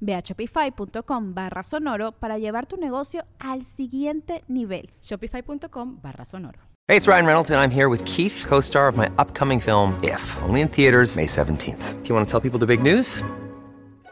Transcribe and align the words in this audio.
Ve 0.00 0.14
a 0.14 0.22
shopify.com 0.22 1.34
barra 1.34 1.62
sonoro 1.62 2.12
para 2.12 2.38
llevar 2.38 2.66
tu 2.66 2.76
negocio 2.76 3.24
al 3.38 3.64
siguiente 3.64 4.44
nivel. 4.48 4.90
Shopify.com 5.00 6.00
barra 6.00 6.24
sonoro. 6.24 6.60
Hey, 6.90 6.96
it's 6.96 7.06
Ryan 7.06 7.26
Reynolds, 7.26 7.50
and 7.50 7.60
I'm 7.60 7.70
here 7.70 7.90
with 7.90 8.02
Keith, 8.06 8.46
co 8.48 8.60
star 8.60 8.88
of 8.88 8.96
my 8.96 9.10
upcoming 9.18 9.60
film, 9.60 9.98
If, 10.02 10.22
only 10.42 10.62
in 10.62 10.68
theaters, 10.68 11.16
May 11.16 11.26
17th. 11.26 12.02
Do 12.02 12.08
you 12.08 12.14
want 12.14 12.26
to 12.26 12.30
tell 12.30 12.40
people 12.40 12.58
the 12.58 12.66
big 12.66 12.82
news? 12.82 13.22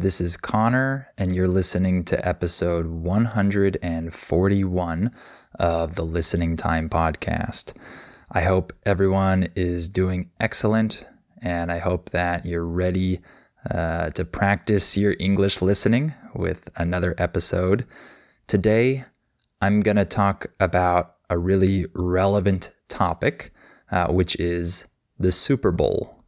This 0.00 0.18
is 0.18 0.38
Connor, 0.38 1.12
and 1.18 1.36
you're 1.36 1.46
listening 1.46 2.04
to 2.04 2.26
episode 2.26 2.86
141 2.86 5.10
of 5.56 5.94
the 5.94 6.06
Listening 6.06 6.56
Time 6.56 6.88
Podcast. 6.88 7.74
I 8.32 8.40
hope 8.40 8.72
everyone 8.86 9.48
is 9.54 9.90
doing 9.90 10.30
excellent, 10.40 11.04
and 11.42 11.70
I 11.70 11.80
hope 11.80 12.08
that 12.12 12.46
you're 12.46 12.64
ready 12.64 13.20
uh, 13.70 14.08
to 14.12 14.24
practice 14.24 14.96
your 14.96 15.16
English 15.20 15.60
listening 15.60 16.14
with 16.34 16.70
another 16.76 17.14
episode. 17.18 17.84
Today, 18.46 19.04
I'm 19.60 19.80
going 19.80 19.98
to 19.98 20.06
talk 20.06 20.46
about 20.60 21.16
a 21.28 21.36
really 21.36 21.84
relevant 21.92 22.72
topic, 22.88 23.52
uh, 23.90 24.06
which 24.06 24.34
is 24.36 24.86
the 25.18 25.30
Super 25.30 25.70
Bowl. 25.70 26.19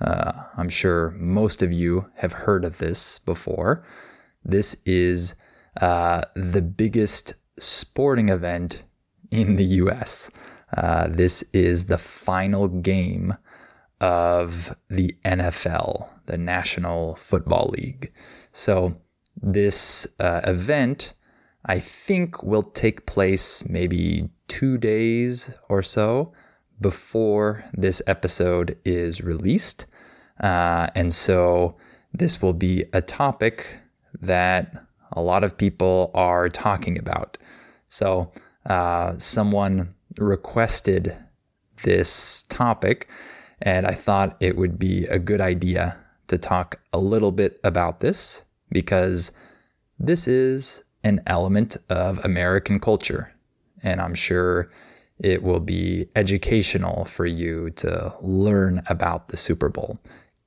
Uh, 0.00 0.32
I'm 0.56 0.68
sure 0.68 1.10
most 1.18 1.62
of 1.62 1.72
you 1.72 2.10
have 2.16 2.32
heard 2.32 2.64
of 2.64 2.78
this 2.78 3.18
before. 3.20 3.86
This 4.44 4.76
is 4.84 5.34
uh, 5.80 6.22
the 6.34 6.62
biggest 6.62 7.34
sporting 7.58 8.28
event 8.28 8.82
in 9.30 9.56
the 9.56 9.64
US. 9.64 10.30
Uh, 10.76 11.08
this 11.08 11.42
is 11.52 11.86
the 11.86 11.98
final 11.98 12.68
game 12.68 13.36
of 14.00 14.76
the 14.88 15.16
NFL, 15.24 16.08
the 16.26 16.38
National 16.38 17.14
Football 17.14 17.70
League. 17.78 18.12
So, 18.52 18.96
this 19.40 20.06
uh, 20.20 20.40
event, 20.44 21.14
I 21.64 21.78
think, 21.78 22.42
will 22.42 22.62
take 22.62 23.06
place 23.06 23.66
maybe 23.68 24.28
two 24.48 24.76
days 24.76 25.50
or 25.68 25.82
so 25.82 26.32
before 26.82 27.64
this 27.72 28.02
episode 28.06 28.76
is 28.84 29.20
released. 29.20 29.86
Uh, 30.40 30.88
and 30.94 31.14
so 31.14 31.76
this 32.12 32.42
will 32.42 32.52
be 32.52 32.84
a 32.92 33.00
topic 33.00 33.78
that 34.20 34.84
a 35.12 35.22
lot 35.22 35.44
of 35.44 35.56
people 35.56 36.10
are 36.14 36.48
talking 36.48 36.98
about. 36.98 37.38
So 37.88 38.32
uh, 38.66 39.14
someone 39.18 39.94
requested 40.18 41.16
this 41.84 42.42
topic, 42.44 43.08
and 43.60 43.86
I 43.86 43.94
thought 43.94 44.36
it 44.40 44.56
would 44.56 44.78
be 44.78 45.06
a 45.06 45.18
good 45.18 45.40
idea 45.40 45.98
to 46.28 46.38
talk 46.38 46.80
a 46.92 46.98
little 46.98 47.32
bit 47.32 47.60
about 47.64 48.00
this 48.00 48.42
because 48.70 49.32
this 49.98 50.26
is 50.26 50.82
an 51.04 51.20
element 51.26 51.76
of 51.88 52.24
American 52.24 52.80
culture. 52.80 53.32
And 53.82 54.00
I'm 54.00 54.14
sure 54.14 54.70
it 55.18 55.42
will 55.42 55.60
be 55.60 56.06
educational 56.16 57.04
for 57.04 57.26
you 57.26 57.70
to 57.70 58.14
learn 58.20 58.82
about 58.88 59.28
the 59.28 59.36
Super 59.36 59.68
Bowl 59.68 59.98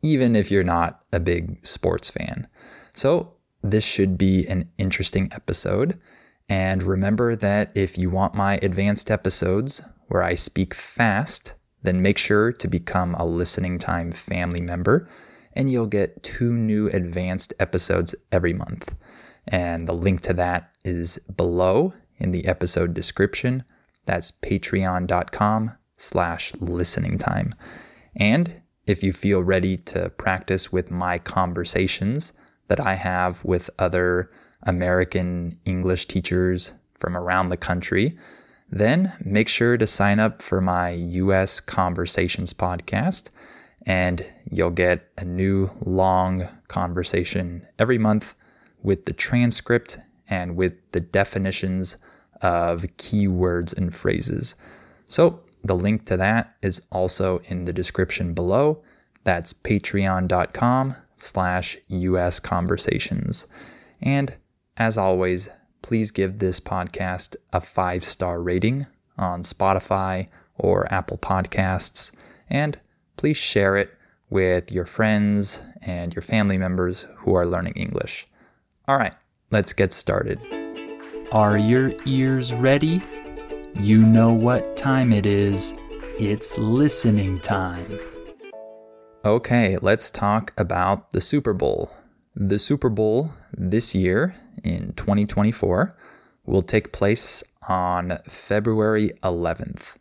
even 0.06 0.36
if 0.36 0.52
you're 0.52 0.64
not 0.64 1.03
a 1.12 1.20
big 1.20 1.66
sports 1.66 2.12
fan. 2.12 2.48
So, 2.94 3.34
this 3.64 3.84
should 3.84 4.18
be 4.20 4.46
an 4.46 4.70
interesting 4.78 5.30
episode. 5.34 6.00
And 6.48 6.84
remember 6.84 7.36
that 7.36 7.72
if 7.74 7.98
you 7.98 8.12
want 8.12 8.36
my 8.36 8.59
advanced 8.62 9.09
episodes 9.09 9.81
where 10.08 10.22
I 10.22 10.36
speak 10.36 10.76
fast, 10.76 11.56
then 11.82 12.03
make 12.03 12.20
sure 12.20 12.52
to 12.52 12.68
become 12.68 13.16
a 13.16 13.26
listening 13.26 13.80
time 13.80 14.12
family 14.12 14.62
member, 14.62 15.09
and 15.53 15.72
you'll 15.72 15.88
get 15.88 16.22
two 16.22 16.53
new 16.53 16.88
advanced 16.90 17.56
episodes 17.59 18.14
every 18.32 18.53
month. 18.53 18.94
And 19.47 19.88
the 19.88 19.94
link 19.94 20.22
to 20.22 20.34
that 20.34 20.72
is 20.84 21.18
below 21.36 21.94
in 22.18 22.32
the 22.32 22.46
episode 22.46 22.94
description. 22.94 23.64
That's 24.06 24.32
patreon.com 24.32 25.72
slash 25.98 26.54
listening 26.60 27.18
time. 27.18 27.56
And 28.16 28.62
if 28.86 29.04
you 29.04 29.14
feel 29.14 29.42
ready 29.42 29.78
to 29.78 30.10
practice 30.12 30.72
with 30.72 30.92
my 30.92 31.18
conversations 31.18 32.34
that 32.68 32.80
I 32.80 32.96
have 32.96 33.44
with 33.44 33.70
other 33.80 34.32
American 34.64 35.60
English 35.66 36.08
teachers 36.08 36.74
from 37.00 37.16
around 37.18 37.50
the 37.50 37.58
country, 37.58 38.18
then 38.72 39.14
make 39.24 39.48
sure 39.48 39.78
to 39.78 39.88
sign 39.88 40.20
up 40.20 40.42
for 40.42 40.62
my 40.62 40.90
US 40.92 41.60
Conversations 41.60 42.54
podcast, 42.54 43.26
and 43.86 44.26
you'll 44.50 44.72
get 44.72 45.12
a 45.18 45.26
new 45.26 45.70
long 45.86 46.48
conversation 46.68 47.66
every 47.78 47.98
month 47.98 48.36
with 48.82 49.06
the 49.06 49.14
transcript 49.14 50.00
and 50.28 50.56
with 50.56 50.74
the 50.92 51.00
definitions 51.00 51.98
of 52.41 52.84
keywords 52.97 53.75
and 53.75 53.94
phrases. 53.94 54.56
So 55.07 55.41
the 55.63 55.75
link 55.75 56.06
to 56.06 56.18
that 56.18 56.56
is 56.62 56.81
also 56.91 57.40
in 57.46 57.66
the 57.66 57.73
description 57.73 58.34
below. 58.34 58.84
That's 59.23 59.53
patreon.com 59.53 60.96
slash 61.18 61.78
US 61.88 62.40
conversations. 62.40 63.47
And 64.01 64.35
as 64.78 64.97
always, 64.97 65.50
please 65.81 66.12
give 66.12 66.40
this 66.40 66.59
podcast 66.59 67.35
a 67.53 67.62
five 67.62 68.03
star 68.03 68.41
rating 68.41 68.88
on 69.17 69.44
Spotify 69.44 70.28
or 70.57 70.91
Apple 70.94 71.17
Podcasts. 71.17 72.12
And 72.50 72.79
please 73.17 73.38
share 73.38 73.78
it 73.78 73.91
with 74.29 74.72
your 74.72 74.85
friends 74.85 75.61
and 75.81 76.14
your 76.14 76.22
family 76.22 76.58
members 76.58 77.05
who 77.17 77.35
are 77.35 77.46
learning 77.46 77.73
English. 77.73 78.28
All 78.88 78.97
right, 78.97 79.14
let's 79.52 79.73
get 79.73 79.93
started. 79.93 80.65
Are 81.32 81.58
your 81.58 81.92
ears 82.06 82.54
ready? 82.54 83.02
You 83.74 84.06
know 84.06 84.32
what 84.32 84.78
time 84.78 85.12
it 85.12 85.26
is. 85.26 85.74
It's 86.20 86.58
listening 86.58 87.40
time. 87.40 88.00
Okay, 89.26 89.78
let's 89.82 90.12
talk 90.12 90.54
about 90.56 91.12
the 91.12 91.22
Super 91.22 91.54
Bowl. 91.54 91.92
The 92.36 92.60
Super 92.60 92.90
Bowl 92.90 93.34
this 93.52 93.96
year 93.96 94.36
in 94.64 94.94
2024 94.94 95.98
will 96.46 96.62
take 96.62 96.94
place 96.94 97.44
on 97.68 98.20
February 98.26 99.10
11th. 99.24 99.96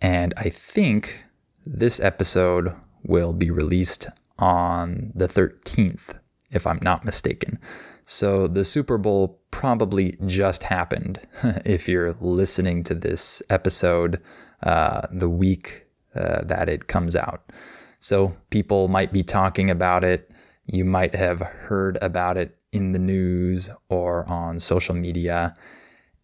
And 0.00 0.32
I 0.38 0.48
think 0.48 1.24
this 1.66 2.00
episode 2.00 2.74
will 3.02 3.34
be 3.34 3.50
released 3.50 4.08
on 4.38 5.12
the 5.14 5.28
13th, 5.28 6.18
if 6.50 6.66
I'm 6.66 6.80
not 6.80 7.04
mistaken. 7.04 7.58
So 8.04 8.46
the 8.46 8.64
Super 8.64 8.98
Bowl 8.98 9.40
probably 9.50 10.16
just 10.26 10.64
happened 10.64 11.20
if 11.64 11.88
you're 11.88 12.16
listening 12.20 12.84
to 12.84 12.94
this 12.94 13.42
episode 13.50 14.20
uh, 14.62 15.02
the 15.10 15.28
week 15.28 15.86
uh, 16.14 16.42
that 16.42 16.68
it 16.68 16.86
comes 16.86 17.16
out. 17.16 17.50
So 17.98 18.36
people 18.50 18.88
might 18.88 19.12
be 19.12 19.22
talking 19.22 19.70
about 19.70 20.04
it. 20.04 20.30
You 20.66 20.84
might 20.84 21.14
have 21.14 21.40
heard 21.40 21.98
about 22.02 22.36
it 22.36 22.56
in 22.72 22.92
the 22.92 22.98
news 22.98 23.70
or 23.88 24.28
on 24.28 24.58
social 24.58 24.94
media. 24.94 25.56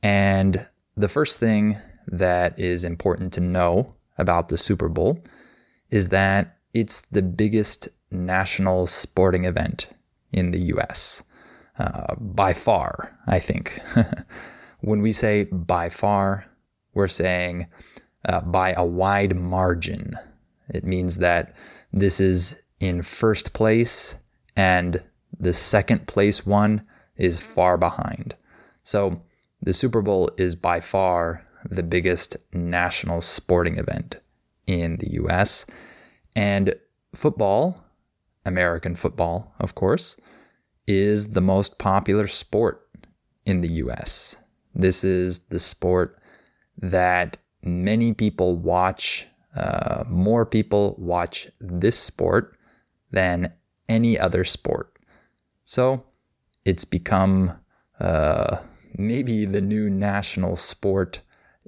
And 0.03 0.67
the 0.97 1.09
first 1.09 1.39
thing 1.39 1.79
that 2.07 2.59
is 2.59 2.85
important 2.85 3.33
to 3.35 3.41
know 3.41 3.95
about 4.19 4.49
the 4.49 4.59
Super 4.59 4.89
Bowl 4.89 5.23
is 5.91 6.09
that 6.09 6.59
it's 6.75 7.01
the 7.01 7.23
biggest 7.23 7.89
national 8.11 8.87
sporting 8.87 9.45
event 9.45 9.89
in 10.33 10.51
the 10.51 10.61
US. 10.75 11.23
Uh, 11.79 12.15
by 12.17 12.53
far, 12.53 13.19
I 13.27 13.39
think. 13.39 13.81
when 14.81 15.01
we 15.01 15.13
say 15.13 15.45
by 15.45 15.89
far, 15.89 16.47
we're 16.95 17.09
saying 17.09 17.67
uh, 18.29 18.41
by 18.41 18.73
a 18.73 18.85
wide 18.85 19.37
margin. 19.37 20.15
It 20.69 20.85
means 20.85 21.17
that 21.19 21.55
this 21.93 22.21
is 22.21 22.61
in 22.81 23.03
first 23.03 23.53
place 23.53 24.15
and 24.57 25.03
the 25.39 25.53
second 25.53 26.07
place 26.07 26.45
one 26.45 26.83
is 27.17 27.39
far 27.39 27.77
behind. 27.77 28.35
So 28.83 29.23
the 29.63 29.73
Super 29.73 30.03
Bowl 30.03 30.31
is 30.37 30.55
by 30.55 30.81
far 30.81 31.47
the 31.69 31.83
biggest 31.83 32.37
national 32.53 33.21
sporting 33.21 33.79
event 33.79 34.17
in 34.67 34.97
the 34.97 35.13
US. 35.23 35.67
And 36.35 36.75
football, 37.15 37.85
American 38.45 38.95
football, 38.95 39.55
of 39.61 39.75
course, 39.75 40.17
is 40.91 41.33
the 41.33 41.41
most 41.41 41.79
popular 41.79 42.27
sport 42.27 42.89
in 43.47 43.61
the 43.61 43.73
US. 43.85 44.37
This 44.75 45.05
is 45.05 45.41
the 45.51 45.61
sport 45.61 46.19
that 46.77 47.37
many 47.63 48.13
people 48.13 48.57
watch. 48.57 49.27
Uh, 49.57 50.05
more 50.09 50.45
people 50.45 50.97
watch 50.99 51.49
this 51.61 51.99
sport 51.99 52.57
than 53.11 53.53
any 53.89 54.19
other 54.19 54.45
sport. 54.45 54.97
So 55.65 56.05
it's 56.65 56.85
become 56.85 57.59
uh, 58.01 58.59
maybe 58.97 59.45
the 59.45 59.61
new 59.61 59.91
national 59.91 60.57
sport 60.57 61.21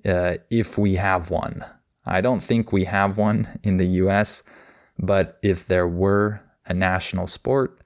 uh, 0.05 0.35
if 0.51 0.79
we 0.79 0.97
have 0.97 1.31
one. 1.31 1.65
I 2.05 2.21
don't 2.21 2.43
think 2.43 2.73
we 2.73 2.85
have 2.85 3.17
one 3.17 3.61
in 3.63 3.77
the 3.77 3.87
US, 4.03 4.43
but 4.99 5.39
if 5.43 5.67
there 5.67 5.87
were 5.89 6.41
a 6.67 6.75
national 6.75 7.27
sport, 7.27 7.81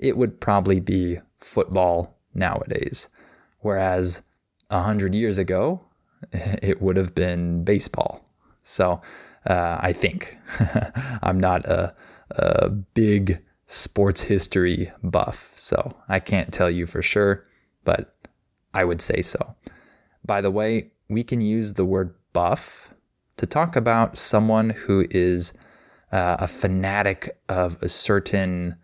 it 0.00 0.16
would 0.16 0.40
probably 0.40 0.80
be 0.80 1.20
football 1.38 2.18
nowadays. 2.34 3.06
Whereas 3.60 4.22
a 4.70 4.82
hundred 4.82 5.14
years 5.14 5.38
ago, 5.38 5.82
it 6.32 6.82
would 6.82 6.96
have 6.96 7.14
been 7.14 7.62
baseball. 7.62 8.24
So 8.64 9.00
uh, 9.46 9.78
I 9.80 9.92
think 9.92 10.36
I'm 11.22 11.38
not 11.38 11.64
a, 11.66 11.94
a 12.30 12.70
big 12.70 13.40
sports 13.66 14.22
history 14.22 14.90
buff, 15.02 15.52
so 15.54 15.96
I 16.08 16.18
can't 16.18 16.52
tell 16.52 16.70
you 16.70 16.86
for 16.86 17.02
sure, 17.02 17.46
but 17.84 18.16
I 18.74 18.84
would 18.84 19.02
say 19.02 19.22
so. 19.22 19.54
By 20.24 20.40
the 20.40 20.50
way, 20.50 20.92
we 21.08 21.22
can 21.22 21.40
use 21.40 21.74
the 21.74 21.84
word 21.84 22.14
buff 22.32 22.94
to 23.36 23.46
talk 23.46 23.76
about 23.76 24.16
someone 24.16 24.70
who 24.70 25.06
is 25.10 25.52
uh, 26.12 26.36
a 26.38 26.48
fanatic 26.48 27.38
of 27.48 27.82
a 27.82 27.88
certain 27.88 28.76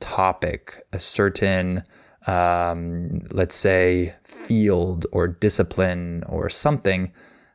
topic, 0.00 0.84
a 0.92 0.98
certain, 0.98 1.84
um, 2.26 3.22
let's 3.30 3.54
say, 3.54 4.14
field 4.24 5.06
or 5.12 5.28
discipline 5.28 6.24
or 6.28 6.50
something 6.50 7.12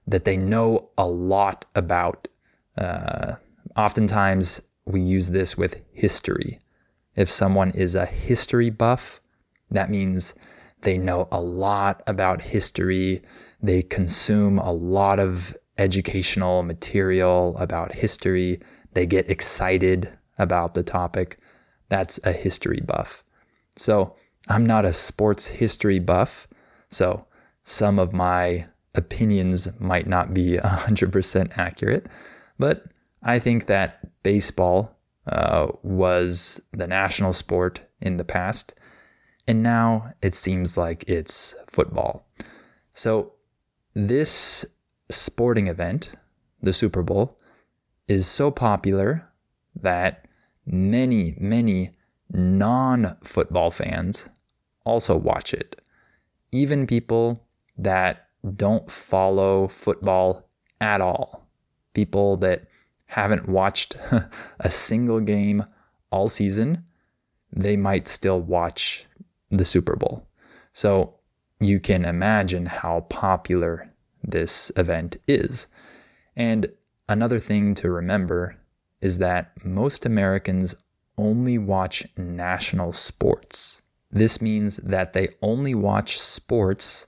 that 0.08 0.26
they 0.26 0.38
know 0.38 0.90
a 0.98 1.06
lot 1.06 1.66
about. 1.76 2.28
Uh, 2.78 3.34
oftentimes, 3.76 4.62
we 4.86 5.02
use 5.02 5.30
this 5.30 5.58
with 5.58 5.82
history. 5.92 6.60
If 7.16 7.30
someone 7.30 7.72
is 7.72 7.96
a 7.96 8.06
history 8.06 8.70
buff, 8.70 9.22
that 9.72 9.90
means 9.90 10.34
they 10.82 10.98
know 10.98 11.28
a 11.32 11.42
lot 11.42 12.04
about 12.06 12.42
history. 12.42 13.24
They 13.62 13.82
consume 13.82 14.60
a 14.60 14.72
lot 14.72 15.20
of 15.20 15.56
educational 15.78 16.64
material 16.64 17.58
about 17.58 17.94
history. 17.94 18.62
They 18.94 19.06
get 19.06 19.30
excited 19.30 20.10
about 20.38 20.74
the 20.74 20.84
topic. 20.84 21.40
That's 21.90 22.20
a 22.24 22.32
history 22.32 22.82
buff. 22.86 23.24
So 23.76 24.16
I'm 24.48 24.66
not 24.66 24.86
a 24.86 24.94
sports 24.94 25.46
history 25.46 26.00
buff. 26.00 26.48
So 26.90 27.26
some 27.64 28.00
of 28.00 28.14
my 28.14 28.66
opinions 28.94 29.68
might 29.80 30.08
not 30.08 30.34
be 30.34 30.58
100% 30.58 31.58
accurate, 31.58 32.08
but 32.58 32.86
I 33.24 33.40
think 33.40 33.68
that 33.68 34.24
baseball 34.24 34.96
uh, 35.28 35.68
was 35.82 36.62
the 36.72 36.88
national 36.88 37.34
sport 37.34 37.82
in 38.00 38.18
the 38.18 38.24
past, 38.24 38.74
and 39.48 39.64
now 39.64 40.14
it 40.22 40.36
seems 40.36 40.78
like 40.78 41.04
it's 41.08 41.56
football. 41.68 42.28
So 42.94 43.34
this 43.94 44.66
sporting 45.10 45.68
event, 45.68 46.12
the 46.62 46.74
Super 46.74 47.02
Bowl, 47.02 47.40
is 48.08 48.28
so 48.28 48.52
popular 48.52 49.28
that 49.82 50.28
many, 50.66 51.36
many 51.40 51.92
non 52.32 53.18
football 53.24 53.72
fans 53.72 54.30
also 54.86 55.16
watch 55.16 55.54
it. 55.54 55.82
Even 56.52 56.88
people 56.88 57.46
that 57.78 58.28
don't 58.56 58.90
follow 58.90 59.68
football 59.68 60.48
at 60.80 61.02
all, 61.02 61.48
people 61.94 62.38
that 62.38 62.68
haven't 63.08 63.48
watched 63.48 63.96
a 64.60 64.70
single 64.70 65.20
game 65.20 65.66
all 66.12 66.30
season, 66.30 66.84
they 67.52 67.76
might 67.76 68.08
still 68.08 68.40
watch 68.40 69.06
the 69.50 69.66
Super 69.66 69.96
Bowl. 69.96 70.28
So 70.74 71.16
you 71.60 71.80
can 71.80 72.06
imagine 72.06 72.66
how 72.66 73.02
popular 73.10 73.92
this 74.24 74.72
event 74.76 75.18
is. 75.28 75.68
And 76.36 76.68
another 77.08 77.40
thing 77.40 77.76
to 77.76 77.90
remember 77.90 78.58
is 79.06 79.20
that 79.20 79.52
most 79.64 80.04
Americans 80.04 80.74
only 81.16 81.60
watch 81.60 82.08
national 82.18 82.92
sports. 82.92 83.84
This 84.12 84.42
means 84.42 84.78
that 84.78 85.14
they 85.14 85.30
only 85.44 85.76
watch 85.76 86.20
sports 86.20 87.06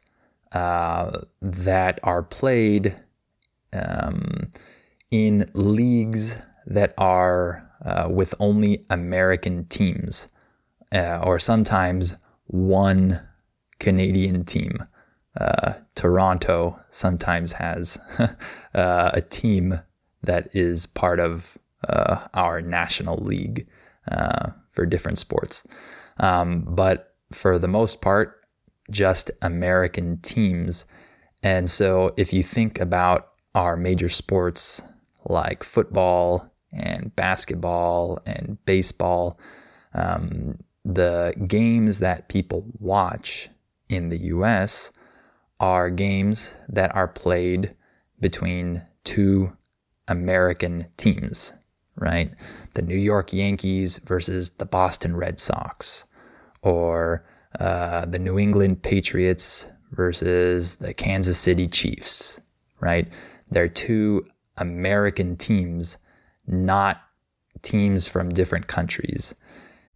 uh, 0.52 1.22
that 1.42 2.00
are 2.04 2.22
played 2.22 2.96
um, 3.74 4.52
in 5.10 5.50
leagues 5.56 6.36
that 6.68 6.94
are 7.00 7.68
uh, 7.84 8.08
with 8.12 8.36
only 8.40 8.86
American 8.92 9.66
teams, 9.66 10.28
uh, 10.92 11.20
or 11.24 11.40
sometimes 11.40 12.14
one 12.46 13.20
Canadian 13.80 14.46
team. 14.46 14.86
Uh, 15.40 15.74
Toronto 15.96 16.80
sometimes 16.92 17.54
has 17.54 17.98
uh, 18.20 19.12
a 19.14 19.22
team 19.22 19.82
that 20.22 20.56
is 20.56 20.86
part 20.86 21.20
of 21.20 21.58
uh, 21.88 22.28
our 22.34 22.62
national 22.62 23.18
league 23.18 23.68
uh, 24.12 24.50
for 24.72 24.86
different 24.86 25.18
sports. 25.18 25.64
Um, 26.20 26.66
but 26.68 27.16
for 27.32 27.60
the 27.60 27.68
most 27.68 28.02
part, 28.02 28.42
just 28.90 29.32
American 29.42 30.18
teams. 30.22 30.86
And 31.44 31.70
so 31.70 32.14
if 32.18 32.34
you 32.34 32.44
think 32.44 32.80
about 32.80 33.30
our 33.54 33.76
major 33.76 34.10
sports 34.10 34.82
like 35.26 35.64
football 35.64 36.54
and 36.72 37.16
basketball 37.16 38.20
and 38.26 38.58
baseball, 38.66 39.40
um, 39.94 40.60
the 40.86 41.34
games 41.48 42.00
that 42.00 42.30
people 42.30 42.66
watch 42.80 43.50
in 43.90 44.10
the 44.10 44.20
US 44.20 44.92
are 45.60 45.90
games 45.90 46.54
that 46.70 46.96
are 46.96 47.08
played 47.08 47.76
between 48.20 48.84
two 49.04 49.56
American 50.08 50.88
teams, 50.98 51.54
right? 51.98 52.32
The 52.76 52.82
New 52.82 52.98
York 52.98 53.34
Yankees 53.34 53.98
versus 53.98 54.52
the 54.52 54.66
Boston 54.66 55.16
Red 55.16 55.40
Sox, 55.40 56.06
or 56.62 57.26
uh, 57.60 58.06
the 58.06 58.20
New 58.20 58.40
England 58.40 58.84
Patriots 58.84 59.66
versus 59.92 60.76
the 60.76 60.94
Kansas 60.94 61.38
City 61.38 61.68
Chiefs, 61.68 62.40
right? 62.80 63.08
They're 63.50 63.68
two 63.68 64.28
American 64.58 65.38
teams, 65.38 65.98
not 66.46 67.02
teams 67.62 68.08
from 68.08 68.30
different 68.30 68.68
countries. 68.68 69.34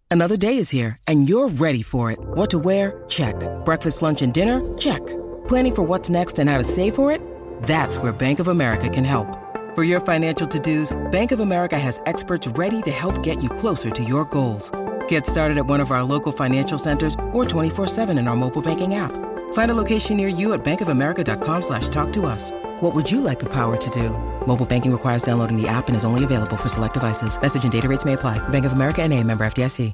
Another 0.10 0.36
day 0.36 0.58
is 0.58 0.70
here, 0.70 0.98
and 1.08 1.30
you're 1.30 1.48
ready 1.48 1.82
for 1.82 2.12
it. 2.12 2.20
What 2.20 2.50
to 2.50 2.60
wear? 2.60 3.04
Check. 3.08 3.36
Breakfast, 3.64 4.02
lunch, 4.02 4.22
and 4.22 4.34
dinner? 4.34 4.60
Check. 4.78 5.00
Planning 5.48 5.76
for 5.76 5.84
what's 5.84 6.10
next 6.10 6.38
and 6.38 6.50
how 6.50 6.58
to 6.58 6.64
save 6.66 6.96
for 6.96 7.12
it? 7.12 7.22
That's 7.64 7.98
where 7.98 8.12
Bank 8.12 8.40
of 8.40 8.50
America 8.50 8.90
can 8.90 9.06
help. 9.06 9.41
For 9.74 9.86
your 9.86 10.02
financial 10.02 10.46
to-dos, 10.50 10.92
Bank 11.12 11.32
of 11.32 11.40
America 11.40 11.80
has 11.80 12.02
experts 12.06 12.46
ready 12.46 12.82
to 12.82 12.92
help 12.92 13.24
get 13.24 13.42
you 13.42 13.50
closer 13.50 13.90
to 13.90 14.04
your 14.04 14.26
goals. 14.26 14.70
Get 15.08 15.26
started 15.26 15.58
at 15.58 15.66
one 15.66 15.80
of 15.80 15.92
our 15.92 16.04
local 16.04 16.34
financial 16.34 16.78
centers 16.78 17.14
or 17.32 17.46
24-7 17.46 18.10
in 18.20 18.28
our 18.28 18.36
mobile 18.36 18.62
banking 18.62 18.96
app. 18.96 19.14
Find 19.54 19.72
a 19.72 19.78
location 19.78 20.18
near 20.18 20.28
you 20.28 20.52
at 20.52 20.62
bankofamerica.com 20.66 21.62
slash 21.62 21.88
talk 21.88 22.12
to 22.14 22.26
us. 22.26 22.52
What 22.82 22.94
would 22.94 23.10
you 23.10 23.22
like 23.22 23.40
the 23.40 23.54
power 23.54 23.78
to 23.78 23.90
do? 23.90 24.10
Mobile 24.46 24.66
banking 24.66 24.92
requires 24.92 25.24
downloading 25.24 25.56
the 25.56 25.70
app 25.70 25.88
and 25.88 25.96
is 25.96 26.04
only 26.04 26.26
available 26.26 26.58
for 26.58 26.68
select 26.68 26.96
devices. 26.96 27.42
Message 27.42 27.64
and 27.64 27.72
data 27.72 27.88
rates 27.88 28.04
may 28.04 28.14
apply. 28.14 28.40
Bank 28.50 28.66
of 28.66 28.74
America 28.74 29.02
and 29.02 29.14
a 29.14 29.24
member 29.24 29.46
FDIC. 29.46 29.94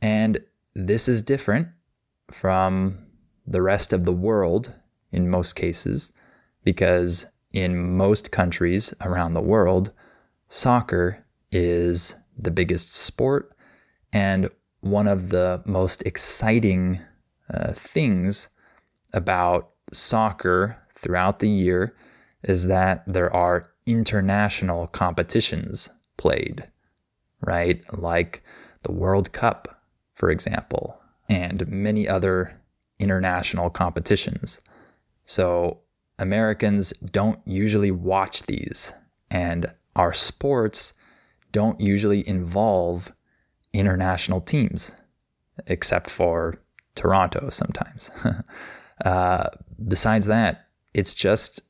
And 0.00 0.38
this 0.74 1.08
is 1.08 1.22
different 1.22 1.68
from 2.30 2.98
the 3.46 3.62
rest 3.62 3.92
of 3.92 4.04
the 4.04 4.12
world 4.12 4.72
in 5.12 5.30
most 5.30 5.54
cases 5.54 6.12
because 6.64 7.26
in 7.52 7.96
most 7.96 8.30
countries 8.30 8.92
around 9.00 9.34
the 9.34 9.40
world, 9.40 9.92
soccer 10.48 11.24
is 11.52 12.14
the 12.36 12.50
biggest 12.50 12.94
sport 12.94 13.56
and 14.12 14.50
one 14.80 15.08
of 15.08 15.30
the 15.30 15.62
most 15.64 16.02
exciting 16.02 17.00
uh, 17.52 17.72
things 17.72 18.48
about 19.12 19.70
soccer 19.92 20.76
throughout 20.94 21.38
the 21.38 21.48
year 21.48 21.94
is 22.42 22.66
that 22.66 23.02
there 23.06 23.34
are 23.34 23.72
international 23.86 24.86
competitions 24.88 25.88
played, 26.16 26.68
right? 27.40 27.82
Like 27.96 28.42
the 28.82 28.92
World 28.92 29.32
Cup, 29.32 29.75
for 30.16 30.30
example, 30.30 30.98
and 31.28 31.68
many 31.68 32.08
other 32.08 32.60
international 32.98 33.70
competitions. 33.70 34.60
So 35.26 35.80
Americans 36.18 36.92
don't 37.12 37.38
usually 37.44 37.90
watch 37.90 38.44
these, 38.44 38.92
and 39.30 39.72
our 39.94 40.12
sports 40.12 40.94
don't 41.52 41.80
usually 41.80 42.26
involve 42.26 43.12
international 43.72 44.40
teams, 44.40 44.92
except 45.66 46.10
for 46.10 46.60
Toronto 46.94 47.50
sometimes. 47.50 48.10
uh, 49.04 49.48
besides 49.86 50.26
that, 50.26 50.68
it's 50.94 51.14
just 51.14 51.60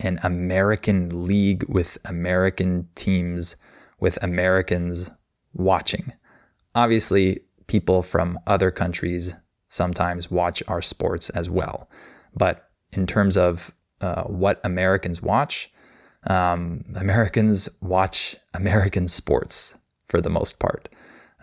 an 0.00 0.18
American 0.22 1.26
league 1.26 1.64
with 1.68 1.96
American 2.04 2.88
teams, 2.94 3.56
with 3.98 4.22
Americans 4.22 5.10
watching. 5.54 6.12
Obviously, 6.74 7.40
people 7.66 8.02
from 8.02 8.38
other 8.46 8.70
countries 8.70 9.34
sometimes 9.68 10.30
watch 10.30 10.62
our 10.68 10.82
sports 10.82 11.30
as 11.30 11.50
well. 11.50 11.88
But 12.34 12.70
in 12.92 13.06
terms 13.06 13.36
of 13.36 13.72
uh, 14.00 14.24
what 14.24 14.60
Americans 14.64 15.22
watch, 15.22 15.70
um, 16.26 16.84
Americans 16.94 17.68
watch 17.80 18.36
American 18.54 19.08
sports 19.08 19.74
for 20.06 20.20
the 20.20 20.30
most 20.30 20.58
part. 20.58 20.88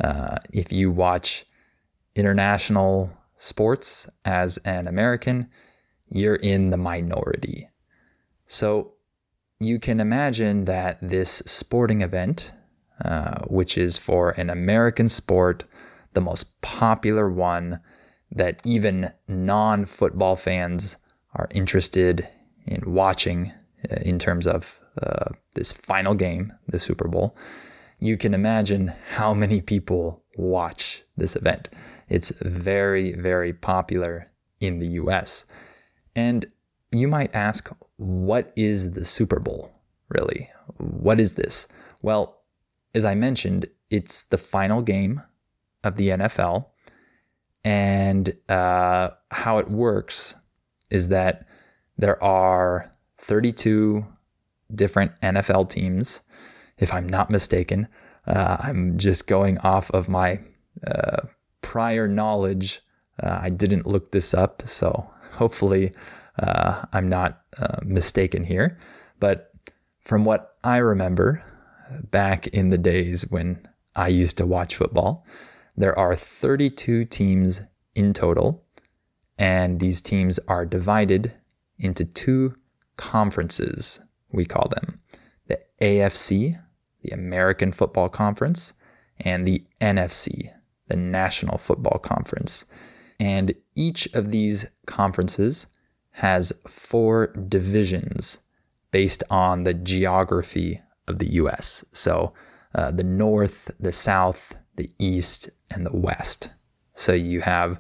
Uh, 0.03 0.37
if 0.51 0.71
you 0.71 0.91
watch 0.91 1.45
international 2.15 3.11
sports 3.37 4.07
as 4.25 4.57
an 4.59 4.87
American, 4.87 5.49
you're 6.09 6.35
in 6.35 6.69
the 6.69 6.77
minority. 6.77 7.69
So 8.47 8.93
you 9.59 9.79
can 9.79 9.99
imagine 9.99 10.65
that 10.65 10.97
this 11.01 11.41
sporting 11.45 12.01
event, 12.01 12.51
uh, 13.03 13.41
which 13.47 13.77
is 13.77 13.97
for 13.97 14.31
an 14.31 14.49
American 14.49 15.09
sport, 15.09 15.63
the 16.13 16.22
most 16.22 16.62
popular 16.62 17.29
one 17.29 17.79
that 18.32 18.62
even 18.63 19.12
non 19.27 19.86
football 19.86 20.36
fans 20.36 20.98
are 21.34 21.48
interested 21.51 22.27
in 22.65 22.93
watching 22.93 23.51
uh, 23.91 23.96
in 23.98 24.20
terms 24.20 24.48
of 24.48 24.79
uh, 25.01 25.29
this 25.55 25.74
final 25.74 26.13
game, 26.13 26.53
the 26.67 26.79
Super 26.79 27.08
Bowl, 27.08 27.36
you 28.00 28.17
can 28.17 28.34
imagine 28.34 28.93
how 29.15 29.34
many 29.34 29.62
people 29.62 30.24
watch 30.38 31.01
this 31.17 31.36
event. 31.36 31.70
It's 32.10 32.29
very, 32.41 33.13
very 33.13 33.53
popular 33.53 34.32
in 34.60 34.79
the 34.79 34.88
US. 34.88 35.46
And 36.15 36.46
you 36.91 37.08
might 37.08 37.34
ask, 37.34 37.70
what 37.98 38.51
is 38.55 38.91
the 38.91 39.05
Super 39.05 39.39
Bowl, 39.39 39.72
really? 40.10 40.50
What 40.77 41.20
is 41.20 41.34
this? 41.34 41.67
Well, 42.01 42.41
as 42.93 43.05
I 43.05 43.15
mentioned, 43.15 43.65
it's 43.89 44.24
the 44.24 44.38
final 44.38 44.82
game 44.82 45.22
of 45.83 45.95
the 45.95 46.09
NFL. 46.09 46.65
And 47.63 48.33
uh, 48.49 49.11
how 49.31 49.57
it 49.57 49.69
works 49.69 50.35
is 50.89 51.07
that 51.09 51.47
there 51.97 52.21
are 52.23 52.91
32 53.19 54.05
different 54.73 55.19
NFL 55.21 55.69
teams, 55.69 56.21
if 56.77 56.93
I'm 56.93 57.07
not 57.07 57.29
mistaken. 57.29 57.87
Uh, 58.27 58.57
I'm 58.59 58.97
just 58.97 59.27
going 59.27 59.57
off 59.59 59.91
of 59.91 60.09
my 60.09 60.39
uh, 60.85 61.27
prior 61.61 62.07
knowledge. 62.07 62.81
Uh, 63.21 63.39
I 63.41 63.49
didn't 63.49 63.87
look 63.87 64.11
this 64.11 64.33
up, 64.33 64.63
so 64.65 65.09
hopefully 65.33 65.93
uh, 66.39 66.85
I'm 66.91 67.09
not 67.09 67.41
uh, 67.59 67.77
mistaken 67.83 68.43
here. 68.43 68.77
But 69.19 69.51
from 70.01 70.25
what 70.25 70.55
I 70.63 70.77
remember 70.77 71.43
back 72.11 72.47
in 72.47 72.69
the 72.69 72.77
days 72.77 73.29
when 73.29 73.67
I 73.95 74.07
used 74.07 74.37
to 74.37 74.45
watch 74.45 74.75
football, 74.75 75.25
there 75.75 75.97
are 75.97 76.15
32 76.15 77.05
teams 77.05 77.61
in 77.95 78.13
total, 78.13 78.63
and 79.37 79.79
these 79.79 80.01
teams 80.01 80.39
are 80.47 80.65
divided 80.65 81.33
into 81.77 82.05
two 82.05 82.55
conferences, 82.97 83.99
we 84.31 84.45
call 84.45 84.69
them 84.69 84.99
the 85.47 85.59
AFC, 85.81 86.59
the 87.01 87.09
American 87.09 87.71
Football 87.71 88.09
Conference, 88.09 88.73
and 89.19 89.47
the 89.47 89.65
NFC, 89.81 90.51
the 90.87 90.95
National 90.95 91.57
Football 91.57 91.99
Conference. 91.99 92.65
And 93.19 93.53
each 93.75 94.07
of 94.13 94.31
these 94.31 94.65
conferences 94.85 95.67
has 96.11 96.53
four 96.67 97.27
divisions 97.27 98.39
based 98.91 99.23
on 99.29 99.63
the 99.63 99.73
geography 99.73 100.81
of 101.07 101.19
the 101.19 101.33
US. 101.33 101.83
So 101.91 102.33
uh, 102.75 102.91
the 102.91 103.03
North, 103.03 103.71
the 103.79 103.91
South, 103.91 104.55
the 104.75 104.89
East, 104.99 105.49
and 105.71 105.85
the 105.85 105.95
West. 105.95 106.49
So 106.95 107.13
you 107.13 107.41
have 107.41 107.79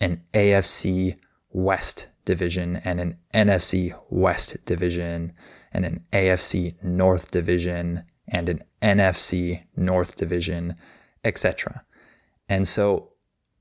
an 0.00 0.22
AFC 0.34 1.16
West 1.50 2.06
division 2.24 2.76
and 2.84 3.00
an 3.00 3.16
NFC 3.34 3.98
West 4.10 4.56
division 4.64 5.32
and 5.72 5.84
an 5.84 6.04
AFC 6.12 6.82
North 6.82 7.30
division 7.30 8.04
and 8.28 8.48
an 8.48 8.62
NFC 8.80 9.64
North 9.76 10.16
division, 10.16 10.76
etc. 11.24 11.84
And 12.48 12.66
so 12.66 13.10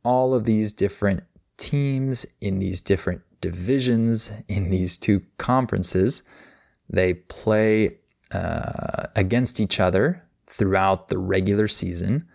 all 0.03 0.33
of 0.33 0.45
these 0.45 0.73
different 0.73 1.23
teams 1.57 2.25
in 2.39 2.59
these 2.59 2.81
different 2.81 3.21
divisions 3.39 4.31
in 4.47 4.69
these 4.69 4.97
two 4.97 5.21
conferences, 5.37 6.23
they 6.89 7.13
play 7.13 7.97
uh, 8.31 9.07
against 9.15 9.59
each 9.59 9.79
other 9.79 10.23
throughout 10.47 11.07
the 11.07 11.17
regular 11.17 11.67
season. 11.67 12.27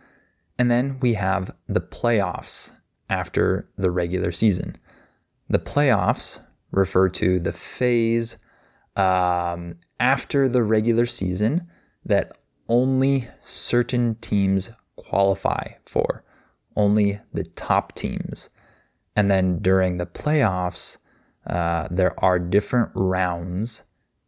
And 0.59 0.71
then 0.71 0.99
we 1.01 1.15
have 1.15 1.55
the 1.69 1.81
playoffs 1.81 2.73
after 3.09 3.69
the 3.77 3.91
regular 3.91 4.33
season. 4.33 4.77
The 5.49 5.59
playoffs 5.59 6.41
refer 6.71 7.09
to 7.11 7.39
the 7.39 7.53
phase 7.53 8.39
um, 8.97 9.77
after 10.01 10.49
the 10.49 10.63
regular 10.63 11.07
season 11.07 11.69
that 12.05 12.39
only 12.69 13.29
certain 13.43 14.17
teams 14.17 14.71
qualify 14.97 15.73
for, 15.85 16.25
only 16.75 17.21
the 17.33 17.45
top 17.45 17.95
teams. 17.95 18.49
And 19.15 19.31
then 19.31 19.59
during 19.61 19.99
the 19.99 20.07
playoffs, 20.07 20.99
uh, 21.47 21.89
there 21.91 22.19
are 22.25 22.39
different 22.39 22.91
rounds 22.95 23.83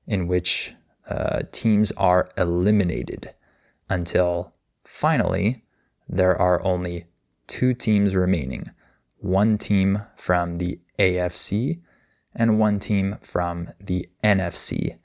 in 0.07 0.29
which 0.29 0.75
uh, 1.09 1.41
teams 1.53 1.91
are 1.93 2.29
eliminated 2.37 3.35
until 3.89 4.55
finally 4.85 5.65
there 6.09 6.37
are 6.37 6.65
only 6.65 7.07
two 7.47 7.75
teams 7.75 8.15
remaining 8.15 8.71
one 9.21 9.59
team 9.59 10.03
from 10.17 10.57
the 10.57 10.79
AFC 10.99 11.81
and 12.35 12.59
one 12.59 12.79
team 12.79 13.19
from 13.21 13.69
the 13.81 14.09
NFC. 14.23 14.99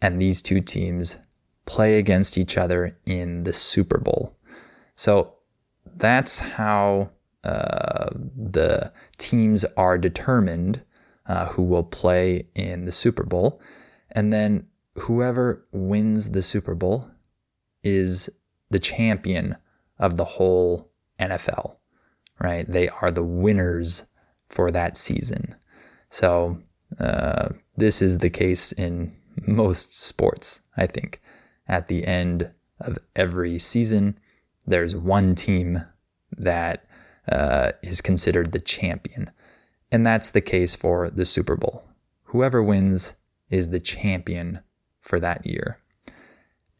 And 0.00 0.20
these 0.20 0.42
two 0.42 0.60
teams 0.60 1.16
play 1.64 1.98
against 1.98 2.36
each 2.36 2.56
other 2.56 2.98
in 3.06 3.44
the 3.44 3.52
Super 3.52 3.98
Bowl. 3.98 4.36
So 4.94 5.34
that's 5.96 6.38
how 6.38 7.10
uh, 7.44 8.10
the 8.12 8.92
teams 9.18 9.64
are 9.76 9.98
determined 9.98 10.82
uh, 11.26 11.46
who 11.46 11.62
will 11.62 11.82
play 11.82 12.46
in 12.54 12.84
the 12.84 12.92
Super 12.92 13.24
Bowl. 13.24 13.60
And 14.12 14.32
then 14.32 14.66
whoever 14.98 15.66
wins 15.72 16.30
the 16.30 16.42
Super 16.42 16.74
Bowl 16.74 17.10
is 17.82 18.28
the 18.70 18.78
champion 18.78 19.56
of 19.98 20.16
the 20.16 20.24
whole 20.24 20.90
NFL, 21.18 21.76
right? 22.40 22.70
They 22.70 22.88
are 22.88 23.10
the 23.10 23.22
winners 23.24 24.04
for 24.48 24.70
that 24.70 24.96
season. 24.96 25.54
So, 26.10 26.62
uh, 27.00 27.50
this 27.76 28.00
is 28.00 28.18
the 28.18 28.30
case 28.30 28.72
in 28.72 29.16
most 29.46 29.98
sports, 29.98 30.60
I 30.76 30.86
think. 30.86 31.20
At 31.68 31.88
the 31.88 32.06
end 32.06 32.50
of 32.80 32.98
every 33.16 33.58
season, 33.58 34.18
there's 34.66 34.94
one 34.94 35.34
team 35.34 35.84
that 36.32 36.86
uh, 37.30 37.72
is 37.82 38.00
considered 38.00 38.52
the 38.52 38.60
champion. 38.60 39.30
And 39.90 40.04
that's 40.04 40.30
the 40.30 40.40
case 40.40 40.74
for 40.74 41.10
the 41.10 41.26
Super 41.26 41.56
Bowl. 41.56 41.84
Whoever 42.24 42.62
wins 42.62 43.14
is 43.50 43.70
the 43.70 43.80
champion 43.80 44.60
for 45.00 45.20
that 45.20 45.46
year. 45.46 45.78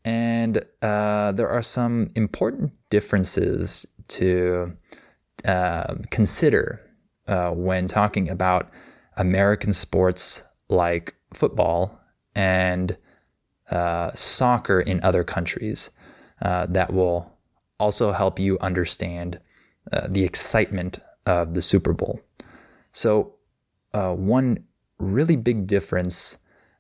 And 0.07 0.65
uh, 0.83 1.33
there 1.33 1.49
are 1.49 1.63
some 1.63 2.07
important 2.15 2.73
differences 2.91 3.85
to 4.07 4.73
uh, 5.45 5.97
consider 6.13 6.81
uh, 7.27 7.51
when 7.51 7.89
talking 7.89 8.29
about 8.29 8.71
American 9.17 9.73
sports 9.73 10.45
like 10.69 11.17
football 11.35 12.01
and 12.37 12.97
uh, 13.73 14.13
soccer 14.15 14.81
in 14.81 15.03
other 15.03 15.25
countries 15.25 15.91
uh, 16.41 16.67
that 16.67 16.93
will 16.93 17.33
also 17.81 18.13
help 18.13 18.39
you 18.39 18.59
understand 18.61 19.41
uh, 19.93 20.07
the 20.09 20.23
excitement 20.23 21.01
of 21.27 21.55
the 21.55 21.63
Super 21.63 21.93
Bowl. 21.93 22.21
So, 22.93 23.35
one 23.93 24.63
really 25.01 25.37
big 25.37 25.67
difference 25.67 26.39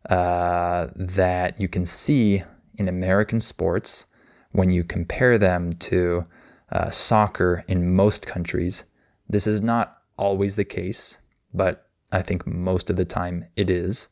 that 0.08 1.60
you 1.60 1.66
can 1.66 1.86
see 1.86 2.44
in 2.78 2.88
American 2.88 3.40
sports 3.40 4.06
when 4.52 4.70
you 4.70 4.84
compare 4.84 5.38
them 5.38 5.74
to 5.74 6.26
uh, 6.72 6.90
soccer 6.90 7.64
in 7.68 7.94
most 7.94 8.26
countries, 8.26 8.84
this 9.28 9.46
is 9.46 9.60
not 9.60 9.98
always 10.16 10.56
the 10.56 10.64
case, 10.64 11.18
but 11.52 11.88
I 12.12 12.22
think 12.22 12.46
most 12.46 12.90
of 12.90 12.96
the 12.96 13.04
time 13.04 13.46
it 13.56 13.68
is. 13.70 14.08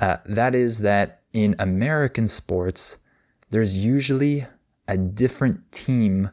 Uh, 0.00 0.18
that 0.26 0.54
is 0.54 0.80
that 0.80 1.22
in 1.32 1.54
American 1.58 2.26
sports, 2.26 2.96
there's 3.50 3.76
usually 3.76 4.46
a 4.88 4.96
different 4.96 5.72
team 5.72 6.30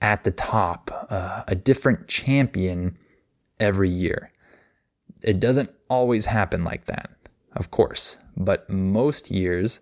at 0.00 0.24
the 0.24 0.30
top, 0.30 1.06
uh, 1.10 1.42
a 1.46 1.54
different 1.54 2.08
champion 2.08 2.96
every 3.58 3.90
year. 3.90 4.32
It 5.22 5.40
doesn't 5.40 5.70
always 5.88 6.26
happen 6.26 6.64
like 6.64 6.86
that, 6.86 7.10
of 7.54 7.70
course, 7.70 8.16
but 8.36 8.68
most 8.70 9.30
years, 9.30 9.80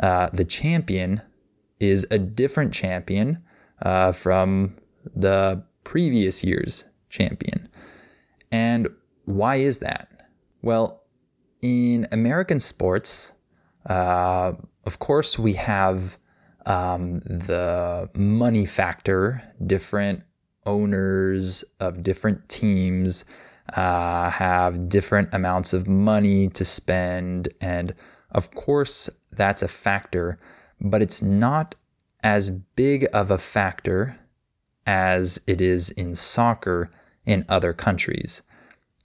uh, 0.00 0.28
the 0.32 0.44
champion 0.44 1.22
is 1.80 2.06
a 2.10 2.18
different 2.18 2.72
champion 2.72 3.42
uh, 3.82 4.12
from 4.12 4.76
the 5.14 5.62
previous 5.84 6.42
year's 6.42 6.84
champion. 7.10 7.68
And 8.50 8.88
why 9.24 9.56
is 9.56 9.78
that? 9.78 10.08
Well, 10.62 11.02
in 11.62 12.06
American 12.12 12.60
sports, 12.60 13.32
uh, 13.88 14.52
of 14.84 14.98
course, 14.98 15.38
we 15.38 15.54
have 15.54 16.16
um, 16.64 17.20
the 17.20 18.08
money 18.14 18.66
factor, 18.66 19.42
different 19.64 20.22
owners 20.64 21.64
of 21.80 22.02
different 22.02 22.48
teams 22.48 23.24
uh, 23.74 24.30
have 24.30 24.88
different 24.88 25.28
amounts 25.32 25.72
of 25.72 25.88
money 25.88 26.48
to 26.48 26.64
spend. 26.64 27.48
And 27.60 27.94
of 28.36 28.54
course, 28.54 29.08
that's 29.32 29.62
a 29.62 29.68
factor, 29.68 30.38
but 30.78 31.00
it's 31.00 31.22
not 31.22 31.74
as 32.22 32.50
big 32.50 33.06
of 33.12 33.30
a 33.30 33.38
factor 33.38 34.18
as 34.86 35.40
it 35.46 35.60
is 35.62 35.88
in 35.88 36.14
soccer 36.14 36.90
in 37.24 37.46
other 37.48 37.72
countries. 37.72 38.42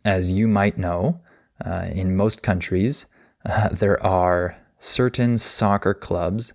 As 0.03 0.33
you 0.33 0.49
might 0.49 0.77
know, 0.77 1.21
uh, 1.65 1.87
in 1.89 2.17
most 2.17 2.43
countries, 2.43 3.05
uh, 3.45 3.69
there 3.69 4.05
are 4.05 4.57
certain 4.79 5.37
soccer 5.37 5.93
clubs 5.93 6.53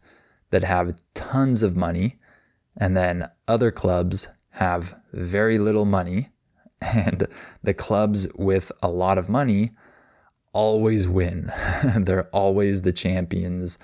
that 0.50 0.62
have 0.62 1.00
tons 1.14 1.62
of 1.62 1.76
money, 1.76 2.18
and 2.76 2.94
then 2.94 3.26
other 3.48 3.70
clubs 3.70 4.28
have 4.50 5.00
very 5.14 5.58
little 5.58 5.86
money, 5.86 6.28
and 6.82 7.26
the 7.62 7.72
clubs 7.72 8.28
with 8.34 8.70
a 8.82 8.88
lot 8.88 9.16
of 9.16 9.30
money 9.30 9.72
always 10.56 11.06
win. 11.06 11.52
They're 11.98 12.30
always 12.32 12.80
the 12.80 12.92
champions. 12.92 13.76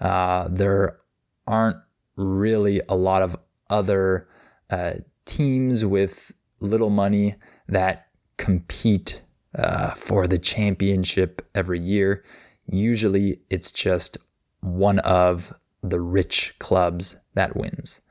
Uh, 0.00 0.46
there 0.48 1.00
aren't 1.44 1.78
really 2.14 2.80
a 2.88 2.94
lot 2.94 3.22
of 3.22 3.36
other 3.68 4.28
uh, 4.70 4.92
teams 5.24 5.84
with 5.84 6.30
little 6.60 6.88
money 6.90 7.34
that 7.66 8.06
compete 8.36 9.22
uh, 9.58 9.90
for 9.90 10.28
the 10.28 10.38
championship 10.38 11.44
every 11.52 11.80
year. 11.80 12.24
Usually 12.66 13.40
it's 13.50 13.72
just 13.72 14.16
one 14.60 15.00
of 15.00 15.52
the 15.82 16.00
rich 16.00 16.54
clubs 16.60 17.16
that 17.34 17.56
wins. 17.56 18.02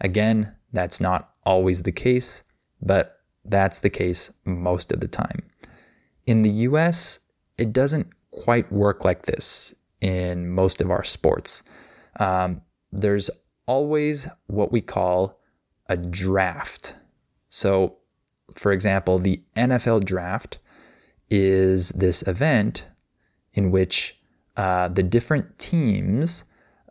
Again, 0.00 0.56
that's 0.72 1.00
not 1.00 1.34
always 1.46 1.82
the 1.82 1.92
case, 1.92 2.42
but 2.82 3.20
that's 3.44 3.78
the 3.78 3.90
case 3.90 4.32
most 4.44 4.90
of 4.90 4.98
the 4.98 5.08
time. 5.08 5.42
In 6.26 6.42
the 6.42 6.66
US, 6.68 7.20
it 7.60 7.72
doesn't 7.72 8.08
quite 8.30 8.72
work 8.72 9.04
like 9.04 9.26
this 9.26 9.74
in 10.00 10.48
most 10.48 10.80
of 10.80 10.90
our 10.90 11.04
sports. 11.04 11.62
Um, 12.18 12.62
there's 12.90 13.30
always 13.66 14.28
what 14.46 14.72
we 14.72 14.80
call 14.80 15.38
a 15.88 15.96
draft. 15.96 16.94
So, 17.50 17.98
for 18.56 18.72
example, 18.72 19.18
the 19.18 19.42
NFL 19.56 20.04
draft 20.04 20.58
is 21.28 21.90
this 21.90 22.22
event 22.26 22.84
in 23.52 23.70
which 23.70 24.18
uh, 24.56 24.88
the 24.88 25.02
different 25.02 25.58
teams 25.58 26.44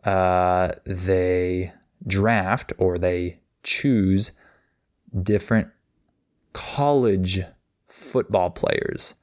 uh, 0.04 0.70
they 0.86 1.72
draft 2.06 2.72
or 2.78 2.96
they 2.96 3.40
choose 3.62 4.32
different 5.22 5.68
college 6.52 7.40
football 7.86 8.50
players. 8.50 9.14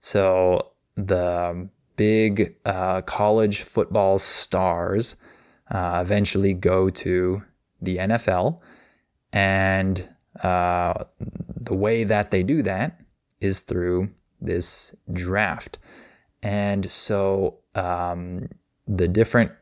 So 0.00 0.72
the 0.96 1.68
big 1.96 2.56
uh, 2.64 3.02
college 3.02 3.62
football 3.62 4.18
stars 4.18 5.16
uh, 5.70 6.00
eventually 6.04 6.54
go 6.54 6.90
to 6.90 7.42
the 7.80 7.98
NFL, 7.98 8.60
and 9.32 10.08
uh, 10.42 11.04
the 11.20 11.74
way 11.74 12.04
that 12.04 12.30
they 12.30 12.42
do 12.42 12.62
that 12.62 13.00
is 13.40 13.60
through 13.60 14.10
this 14.40 14.94
draft. 15.12 15.78
And 16.42 16.90
so 16.90 17.58
um, 17.74 18.48
the 18.86 19.08
different 19.08 19.52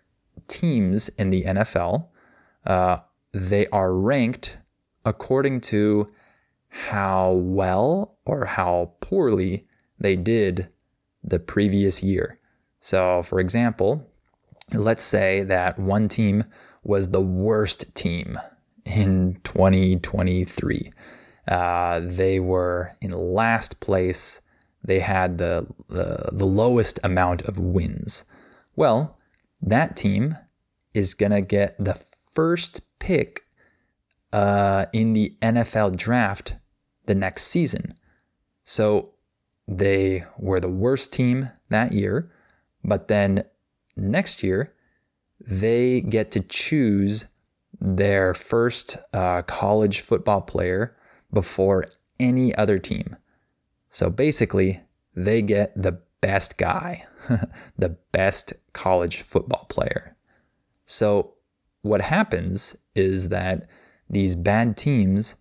teams 0.49 1.09
in 1.11 1.31
the 1.31 1.45
NFL, 1.45 2.09
uh, 2.67 2.99
they 3.33 3.67
are 3.69 3.95
ranked 3.95 4.59
according 5.05 5.61
to 5.61 6.11
how 6.69 7.33
well 7.33 8.19
or 8.25 8.45
how 8.45 8.93
poorly 9.01 9.67
they 9.99 10.17
did 10.17 10.69
the 11.25 11.39
previous 11.39 12.03
year. 12.03 12.39
So, 12.81 13.23
for 13.23 13.41
example, 13.41 14.07
let's 14.73 15.03
say 15.03 15.43
that 15.45 15.79
one 15.79 16.09
team 16.09 16.45
was 16.83 17.09
the 17.09 17.21
worst 17.21 17.95
team 17.95 18.39
in 18.85 19.41
2023. 19.45 20.93
Uh, 21.49 22.01
they 22.03 22.39
were 22.39 22.97
in 23.01 23.11
last 23.11 23.81
place. 23.81 24.41
They 24.83 25.01
had 25.01 25.39
the, 25.39 25.67
the, 25.89 26.29
the 26.33 26.47
lowest 26.47 27.01
amount 27.03 27.43
of 27.43 27.59
wins. 27.59 28.25
Well, 28.77 29.19
that 29.63 29.97
team 29.97 30.37
is 30.93 31.15
to 31.33 31.41
get 31.41 31.83
the 31.83 31.99
first 32.35 32.83
pick 32.99 33.43
uh, 34.33 34.87
in 34.93 35.13
the 35.13 35.37
NFL 35.41 35.97
draft 35.97 36.57
the 37.07 37.15
next 37.15 37.45
season. 37.45 37.95
So 38.65 39.14
they 39.67 40.25
were 40.39 40.61
the 40.61 40.69
worst 40.69 41.13
team 41.13 41.51
that 41.71 41.93
year, 41.93 42.31
but 42.83 43.09
then 43.09 43.45
next 43.97 44.43
year 44.43 44.75
they 45.41 46.01
get 46.01 46.31
to 46.33 46.41
choose 46.41 47.27
their 47.81 48.35
first 48.35 48.97
uh, 49.13 49.43
college 49.43 50.01
football 50.01 50.41
player 50.41 50.97
before 51.33 51.87
any 52.21 52.55
other 52.55 52.79
team. 52.79 53.17
So 53.91 54.11
basically, 54.11 54.81
they 55.15 55.43
get 55.43 55.73
the 55.81 56.01
best 56.21 56.59
guy, 56.59 57.07
the 57.79 57.91
best 58.13 58.53
college 58.73 59.21
football 59.21 59.67
player. 59.69 60.17
So 60.87 61.35
what 61.83 62.01
happens 62.01 62.77
is 62.95 63.29
that 63.29 63.69
these 64.09 64.37
bad 64.37 64.77
teams, 64.77 65.35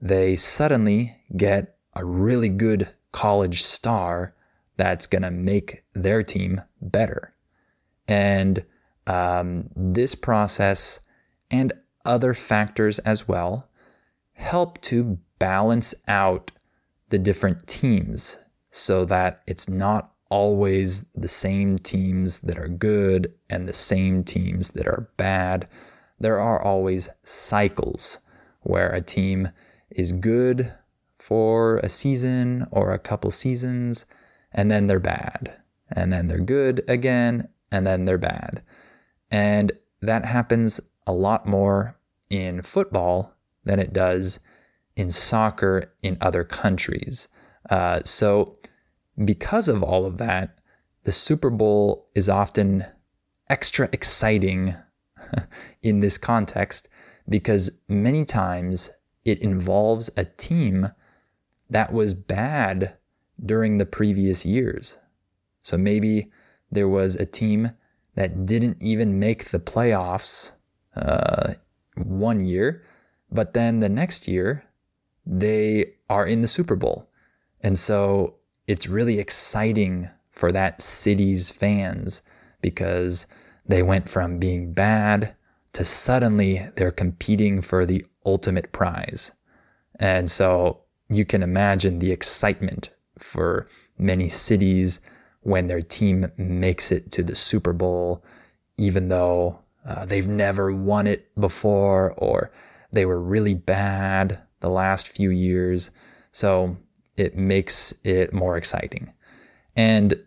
they 0.00 0.36
suddenly 0.36 1.16
get 1.36 1.76
a 1.94 2.04
really 2.04 2.48
good 2.48 2.88
college 3.12 3.62
star 3.62 4.34
that's 4.76 5.06
going 5.06 5.22
to 5.22 5.30
make 5.30 5.84
their 5.94 6.22
team 6.22 6.62
better. 6.80 7.34
And 8.06 8.64
um, 9.06 9.68
this 9.74 10.14
process 10.14 11.00
and 11.50 11.72
other 12.04 12.34
factors 12.34 12.98
as 13.00 13.28
well 13.28 13.68
help 14.34 14.80
to 14.80 15.18
balance 15.38 15.94
out 16.06 16.52
the 17.08 17.18
different 17.18 17.66
teams 17.66 18.38
so 18.70 19.04
that 19.04 19.42
it's 19.46 19.68
not 19.68 20.12
always 20.30 21.02
the 21.14 21.28
same 21.28 21.78
teams 21.78 22.40
that 22.40 22.58
are 22.58 22.68
good 22.68 23.32
and 23.48 23.66
the 23.68 23.74
same 23.74 24.22
teams 24.22 24.70
that 24.70 24.86
are 24.86 25.10
bad. 25.16 25.66
There 26.20 26.38
are 26.38 26.62
always 26.62 27.08
cycles 27.24 28.18
where 28.60 28.90
a 28.90 29.00
team 29.00 29.50
is 29.90 30.12
good 30.12 30.72
for 31.28 31.76
a 31.80 31.90
season 31.90 32.66
or 32.70 32.90
a 32.90 32.98
couple 32.98 33.30
seasons 33.30 34.06
and 34.50 34.70
then 34.70 34.86
they're 34.86 34.98
bad. 34.98 35.52
And 35.92 36.10
then 36.10 36.26
they're 36.26 36.38
good 36.38 36.82
again 36.88 37.48
and 37.70 37.86
then 37.86 38.06
they're 38.06 38.16
bad. 38.16 38.62
And 39.30 39.72
that 40.00 40.24
happens 40.24 40.80
a 41.06 41.12
lot 41.12 41.46
more 41.46 41.98
in 42.30 42.62
football 42.62 43.34
than 43.64 43.78
it 43.78 43.92
does 43.92 44.40
in 44.96 45.12
soccer 45.12 45.92
in 46.02 46.16
other 46.22 46.44
countries. 46.44 47.28
Uh, 47.68 48.00
so, 48.06 48.56
because 49.22 49.68
of 49.68 49.82
all 49.82 50.06
of 50.06 50.16
that, 50.16 50.58
the 51.04 51.12
Super 51.12 51.50
Bowl 51.50 52.08
is 52.14 52.30
often 52.30 52.86
extra 53.50 53.90
exciting 53.92 54.74
in 55.82 56.00
this 56.00 56.16
context 56.16 56.88
because 57.28 57.82
many 57.86 58.24
times 58.24 58.88
it 59.26 59.40
involves 59.40 60.08
a 60.16 60.24
team 60.24 60.88
that 61.70 61.92
was 61.92 62.14
bad 62.14 62.96
during 63.44 63.78
the 63.78 63.86
previous 63.86 64.44
years. 64.44 64.98
So 65.62 65.76
maybe 65.76 66.30
there 66.70 66.88
was 66.88 67.16
a 67.16 67.26
team 67.26 67.72
that 68.14 68.46
didn't 68.46 68.78
even 68.80 69.18
make 69.18 69.50
the 69.50 69.60
playoffs 69.60 70.52
uh, 70.96 71.54
one 71.96 72.44
year, 72.44 72.82
but 73.30 73.54
then 73.54 73.80
the 73.80 73.88
next 73.88 74.26
year 74.26 74.64
they 75.24 75.94
are 76.08 76.26
in 76.26 76.40
the 76.40 76.48
Super 76.48 76.74
Bowl. 76.74 77.08
And 77.60 77.78
so 77.78 78.36
it's 78.66 78.88
really 78.88 79.18
exciting 79.18 80.08
for 80.30 80.52
that 80.52 80.80
city's 80.80 81.50
fans 81.50 82.22
because 82.60 83.26
they 83.66 83.82
went 83.82 84.08
from 84.08 84.38
being 84.38 84.72
bad 84.72 85.34
to 85.74 85.84
suddenly 85.84 86.68
they're 86.76 86.90
competing 86.90 87.60
for 87.60 87.84
the 87.84 88.04
ultimate 88.24 88.72
prize. 88.72 89.30
And 90.00 90.30
so 90.30 90.82
you 91.08 91.24
can 91.24 91.42
imagine 91.42 91.98
the 91.98 92.12
excitement 92.12 92.90
for 93.18 93.68
many 93.98 94.28
cities 94.28 95.00
when 95.40 95.66
their 95.66 95.80
team 95.80 96.30
makes 96.36 96.92
it 96.92 97.10
to 97.12 97.22
the 97.22 97.34
Super 97.34 97.72
Bowl, 97.72 98.24
even 98.76 99.08
though 99.08 99.60
uh, 99.86 100.04
they've 100.04 100.28
never 100.28 100.72
won 100.72 101.06
it 101.06 101.34
before 101.36 102.12
or 102.18 102.50
they 102.92 103.06
were 103.06 103.20
really 103.20 103.54
bad 103.54 104.40
the 104.60 104.68
last 104.68 105.08
few 105.08 105.30
years. 105.30 105.90
So 106.32 106.76
it 107.16 107.36
makes 107.36 107.94
it 108.04 108.32
more 108.32 108.56
exciting. 108.56 109.12
And 109.74 110.22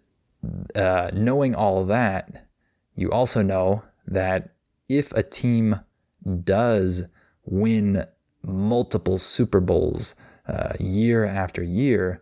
uh, 0.76 1.12
knowing 1.14 1.56
all 1.56 1.86
that, 1.86 2.48
you 2.96 3.12
also 3.12 3.42
know 3.42 3.84
that 4.08 4.56
if 4.90 5.12
a 5.14 5.24
team 5.24 5.80
does 6.44 7.06
win 7.46 8.06
multiple 8.44 9.18
Super 9.18 9.60
Bowls 9.60 10.16
uh, 10.48 10.74
year 10.80 11.26
after 11.26 11.64
year, 11.64 12.22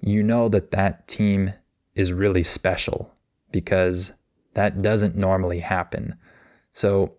you 0.00 0.22
know 0.22 0.48
that 0.48 0.70
that 0.70 1.06
team 1.06 1.52
is 1.94 2.12
really 2.12 2.42
special 2.42 3.12
because 3.52 4.12
that 4.54 4.82
doesn't 4.82 5.16
normally 5.16 5.60
happen. 5.60 6.16
So 6.72 7.14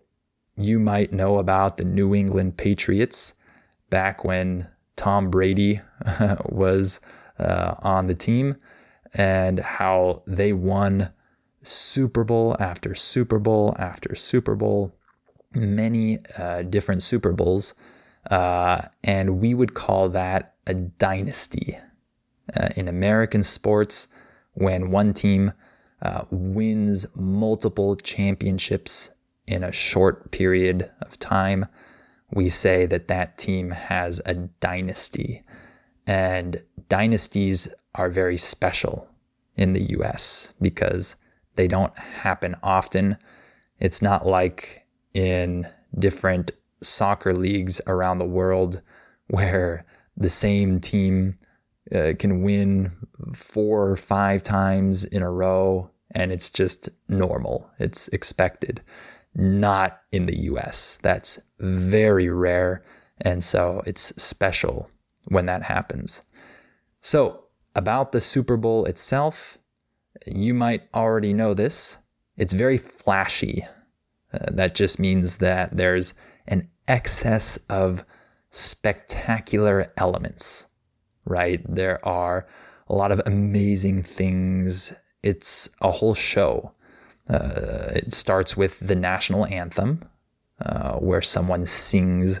you 0.56 0.78
might 0.78 1.12
know 1.12 1.38
about 1.38 1.76
the 1.76 1.84
New 1.84 2.14
England 2.14 2.56
Patriots 2.56 3.34
back 3.90 4.24
when 4.24 4.68
Tom 4.96 5.30
Brady 5.30 5.80
was 6.46 7.00
uh, 7.38 7.74
on 7.80 8.06
the 8.06 8.14
team 8.14 8.56
and 9.14 9.60
how 9.60 10.22
they 10.26 10.52
won 10.52 11.10
Super 11.62 12.24
Bowl 12.24 12.56
after 12.58 12.94
Super 12.94 13.38
Bowl 13.38 13.74
after 13.78 14.14
Super 14.14 14.54
Bowl, 14.54 14.92
many 15.52 16.18
uh, 16.36 16.62
different 16.62 17.02
Super 17.02 17.32
Bowls. 17.32 17.74
Uh, 18.30 18.82
and 19.02 19.40
we 19.40 19.54
would 19.54 19.74
call 19.74 20.08
that 20.08 20.54
a 20.66 20.74
dynasty. 20.74 21.78
Uh, 22.54 22.68
in 22.76 22.88
American 22.88 23.42
sports, 23.42 24.08
when 24.54 24.90
one 24.90 25.14
team 25.14 25.52
uh, 26.02 26.24
wins 26.30 27.06
multiple 27.14 27.96
championships 27.96 29.10
in 29.46 29.62
a 29.62 29.72
short 29.72 30.30
period 30.30 30.90
of 31.00 31.18
time, 31.18 31.66
we 32.32 32.48
say 32.48 32.86
that 32.86 33.08
that 33.08 33.38
team 33.38 33.70
has 33.70 34.20
a 34.26 34.34
dynasty. 34.34 35.42
And 36.06 36.62
dynasties 36.88 37.68
are 37.94 38.08
very 38.08 38.38
special 38.38 39.08
in 39.56 39.72
the 39.72 39.90
US 39.98 40.52
because 40.60 41.16
they 41.56 41.68
don't 41.68 41.96
happen 41.98 42.56
often. 42.62 43.16
It's 43.78 44.02
not 44.02 44.26
like 44.26 44.86
in 45.14 45.68
different 45.98 46.50
soccer 46.82 47.34
leagues 47.34 47.80
around 47.86 48.18
the 48.18 48.24
world 48.24 48.80
where 49.28 49.84
the 50.16 50.30
same 50.30 50.80
team 50.80 51.38
uh, 51.94 52.12
can 52.18 52.42
win 52.42 52.92
four 53.34 53.88
or 53.88 53.96
five 53.96 54.42
times 54.42 55.04
in 55.04 55.22
a 55.22 55.30
row 55.30 55.90
and 56.14 56.30
it's 56.30 56.50
just 56.50 56.88
normal. 57.08 57.70
It's 57.78 58.08
expected. 58.08 58.82
Not 59.34 60.00
in 60.12 60.26
the 60.26 60.36
US. 60.50 60.98
That's 61.02 61.40
very 61.58 62.28
rare. 62.28 62.82
And 63.20 63.42
so 63.42 63.82
it's 63.86 64.12
special 64.22 64.90
when 65.26 65.46
that 65.46 65.62
happens. 65.62 66.22
So, 67.00 67.44
about 67.74 68.12
the 68.12 68.20
Super 68.20 68.56
Bowl 68.58 68.84
itself, 68.84 69.56
you 70.26 70.52
might 70.52 70.82
already 70.94 71.32
know 71.32 71.54
this. 71.54 71.96
It's 72.36 72.52
very 72.52 72.76
flashy. 72.76 73.66
Uh, 74.32 74.50
that 74.50 74.74
just 74.74 74.98
means 74.98 75.38
that 75.38 75.76
there's 75.76 76.14
an 76.46 76.68
excess 76.88 77.56
of 77.68 78.04
spectacular 78.50 79.92
elements, 79.96 80.66
right? 81.24 81.62
There 81.68 82.04
are 82.06 82.46
a 82.88 82.94
lot 82.94 83.12
of 83.12 83.20
amazing 83.24 84.02
things. 84.02 84.92
It's 85.22 85.68
a 85.80 85.90
whole 85.90 86.14
show. 86.14 86.72
Uh, 87.28 87.92
it 87.94 88.12
starts 88.12 88.56
with 88.56 88.78
the 88.80 88.96
national 88.96 89.46
anthem, 89.46 90.04
uh, 90.64 90.94
where 90.94 91.22
someone 91.22 91.66
sings 91.66 92.40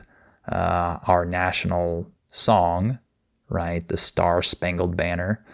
uh, 0.50 0.98
our 1.06 1.24
national 1.24 2.10
song, 2.30 2.98
right? 3.48 3.86
The 3.86 3.96
Star 3.96 4.42
Spangled 4.42 4.96
Banner. 4.96 5.44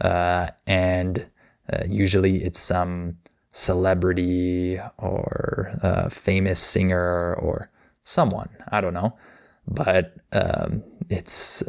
Uh, 0.00 0.48
and 0.66 1.26
uh, 1.72 1.84
usually 1.88 2.44
it's 2.44 2.60
some 2.60 3.16
celebrity 3.50 4.78
or 4.98 5.78
uh, 5.82 6.08
famous 6.08 6.60
singer 6.60 7.34
or 7.34 7.70
someone. 8.06 8.48
I 8.70 8.80
don't 8.80 8.94
know. 8.94 9.16
But 9.68 10.14
um, 10.32 10.82
it's 11.10 11.62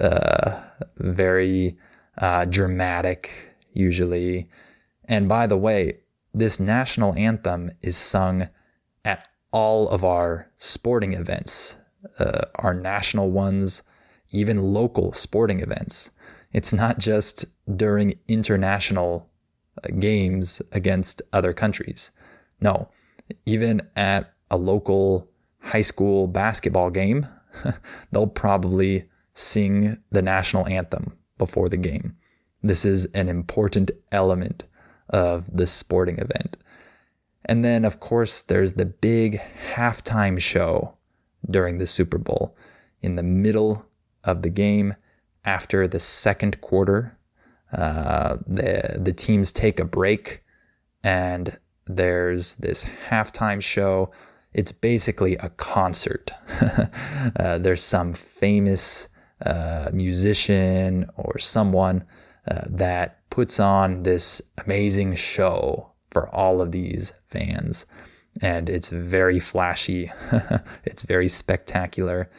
very 0.98 1.78
dramatic, 2.50 3.32
usually. 3.74 4.50
And 5.06 5.28
by 5.28 5.48
the 5.48 5.58
way, 5.58 6.00
this 6.34 6.60
national 6.60 7.16
anthem 7.16 7.72
is 7.82 7.98
sung 7.98 8.50
at 9.04 9.28
all 9.52 9.90
of 9.90 10.04
our 10.04 10.52
sporting 10.58 11.14
events, 11.14 11.78
uh, 12.20 12.42
our 12.56 12.74
national 12.74 13.32
ones, 13.32 13.82
even 14.32 14.74
local 14.74 15.14
sporting 15.14 15.62
events. 15.62 16.12
It's 16.54 16.74
not 16.74 17.00
just 17.00 17.46
during 17.76 18.20
international 18.28 19.30
uh, 19.84 19.88
games 20.00 20.62
against 20.72 21.22
other 21.34 21.54
countries. 21.54 22.12
No, 22.62 22.90
even 23.46 23.82
at 23.96 24.34
a 24.52 24.58
local 24.58 25.30
high 25.68 25.82
school 25.82 26.28
basketball 26.28 26.90
game, 26.90 27.28
they'll 28.12 28.28
probably 28.28 29.10
sing 29.34 29.98
the 30.12 30.22
national 30.22 30.68
anthem 30.68 31.14
before 31.38 31.70
the 31.70 31.78
game. 31.78 32.16
This 32.64 32.86
is 32.86 33.06
an 33.14 33.30
important 33.30 33.92
element 34.12 34.64
of 35.10 35.46
the 35.52 35.68
sporting 35.68 36.18
event. 36.18 36.58
And 37.46 37.64
then, 37.64 37.86
of 37.86 38.00
course, 38.00 38.42
there's 38.42 38.74
the 38.74 38.86
big 38.86 39.40
halftime 39.74 40.40
show 40.40 40.96
during 41.50 41.78
the 41.78 41.88
Super 41.88 42.18
Bowl 42.18 42.58
in 43.02 43.16
the 43.16 43.24
middle 43.24 43.86
of 44.24 44.42
the 44.42 44.50
game 44.50 44.96
after 45.46 45.88
the 45.88 46.00
second 46.00 46.60
quarter. 46.62 47.18
Uh, 47.72 48.38
the 48.46 48.98
the 48.98 49.14
teams 49.14 49.52
take 49.52 49.80
a 49.80 49.86
break, 49.86 50.44
and 51.04 51.58
there's 51.86 52.56
this 52.56 52.86
halftime 53.10 53.62
show. 53.62 54.12
It's 54.58 54.72
basically 54.72 55.36
a 55.36 55.50
concert. 55.50 56.32
uh, 57.40 57.60
there's 57.60 57.84
some 57.84 58.14
famous 58.14 59.08
uh, 59.46 59.90
musician 59.94 61.06
or 61.16 61.38
someone 61.38 62.04
uh, 62.50 62.62
that 62.66 63.30
puts 63.30 63.60
on 63.60 64.02
this 64.02 64.42
amazing 64.66 65.14
show 65.14 65.92
for 66.10 66.28
all 66.34 66.60
of 66.60 66.72
these 66.72 67.14
fans. 67.30 67.86
And 68.42 68.68
it's 68.68 68.90
very 68.90 69.40
flashy, 69.40 70.12
it's 70.86 71.04
very 71.04 71.30
spectacular. 71.30 72.32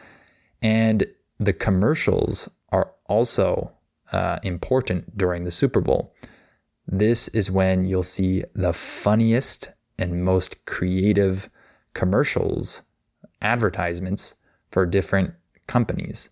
And 0.60 1.06
the 1.38 1.52
commercials 1.52 2.48
are 2.70 2.90
also 3.06 3.70
uh, 4.10 4.40
important 4.42 5.16
during 5.16 5.44
the 5.44 5.52
Super 5.52 5.80
Bowl. 5.80 6.14
This 6.84 7.28
is 7.28 7.48
when 7.48 7.86
you'll 7.86 8.02
see 8.02 8.42
the 8.54 8.72
funniest 8.72 9.70
and 9.98 10.24
most 10.24 10.64
creative 10.64 11.48
commercials, 11.94 12.82
advertisements 13.42 14.34
for 14.70 14.86
different 14.86 15.34
companies. 15.66 16.28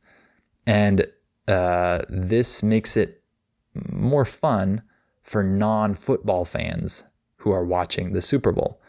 And 0.67 1.07
uh, 1.49 2.03
this 2.09 2.63
makes 2.63 2.97
it 2.97 3.23
more 3.91 4.25
fun 4.25 4.83
for 5.23 5.43
non 5.43 5.95
football 5.95 6.45
fans 6.45 7.05
who 7.39 7.53
are 7.53 7.65
watching 7.65 8.13
the 8.13 8.23
Super 8.23 8.53
Bowl. 8.53 8.81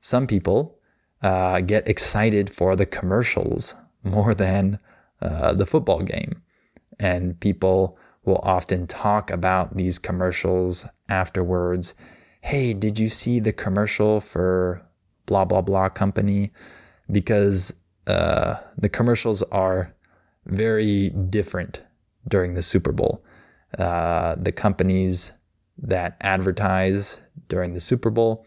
Some 0.00 0.26
people 0.26 0.78
uh, 1.22 1.60
get 1.60 1.88
excited 1.88 2.50
for 2.50 2.74
the 2.74 2.86
commercials 2.86 3.74
more 4.02 4.34
than 4.34 4.78
uh, 5.20 5.52
the 5.52 5.66
football 5.66 6.02
game. 6.02 6.42
And 6.98 7.38
people 7.40 7.98
will 8.24 8.40
often 8.42 8.86
talk 8.86 9.30
about 9.30 9.76
these 9.76 9.98
commercials 9.98 10.86
afterwards. 11.08 11.94
Hey, 12.42 12.74
did 12.74 12.98
you 12.98 13.08
see 13.08 13.40
the 13.40 13.52
commercial 13.52 14.20
for 14.20 14.86
blah, 15.30 15.46
blah, 15.46 15.62
blah 15.62 15.88
company? 15.88 16.50
Because 17.10 17.72
uh, 18.06 18.56
the 18.76 18.88
commercials 18.88 19.42
are 19.44 19.94
very 20.46 21.10
different 21.10 21.80
during 22.26 22.54
the 22.54 22.62
Super 22.62 22.92
Bowl. 22.92 23.24
Uh, 23.78 24.34
the 24.36 24.52
companies 24.52 25.32
that 25.78 26.16
advertise 26.20 27.20
during 27.48 27.72
the 27.72 27.80
Super 27.80 28.10
Bowl 28.10 28.44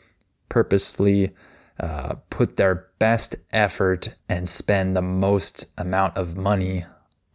purposefully 0.49 1.31
uh, 1.79 2.15
put 2.29 2.57
their 2.57 2.89
best 2.99 3.35
effort 3.51 4.13
and 4.27 4.47
spend 4.47 4.95
the 4.95 5.01
most 5.01 5.65
amount 5.77 6.17
of 6.17 6.35
money 6.35 6.85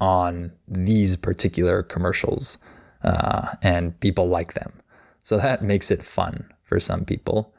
on 0.00 0.52
these 0.68 1.16
particular 1.16 1.82
commercials, 1.82 2.58
uh, 3.02 3.54
and 3.62 3.98
people 4.00 4.28
like 4.28 4.52
them. 4.52 4.72
So 5.22 5.38
that 5.38 5.62
makes 5.62 5.90
it 5.90 6.04
fun 6.04 6.34
for 6.62 6.78
some 6.78 7.04
people. 7.04 7.54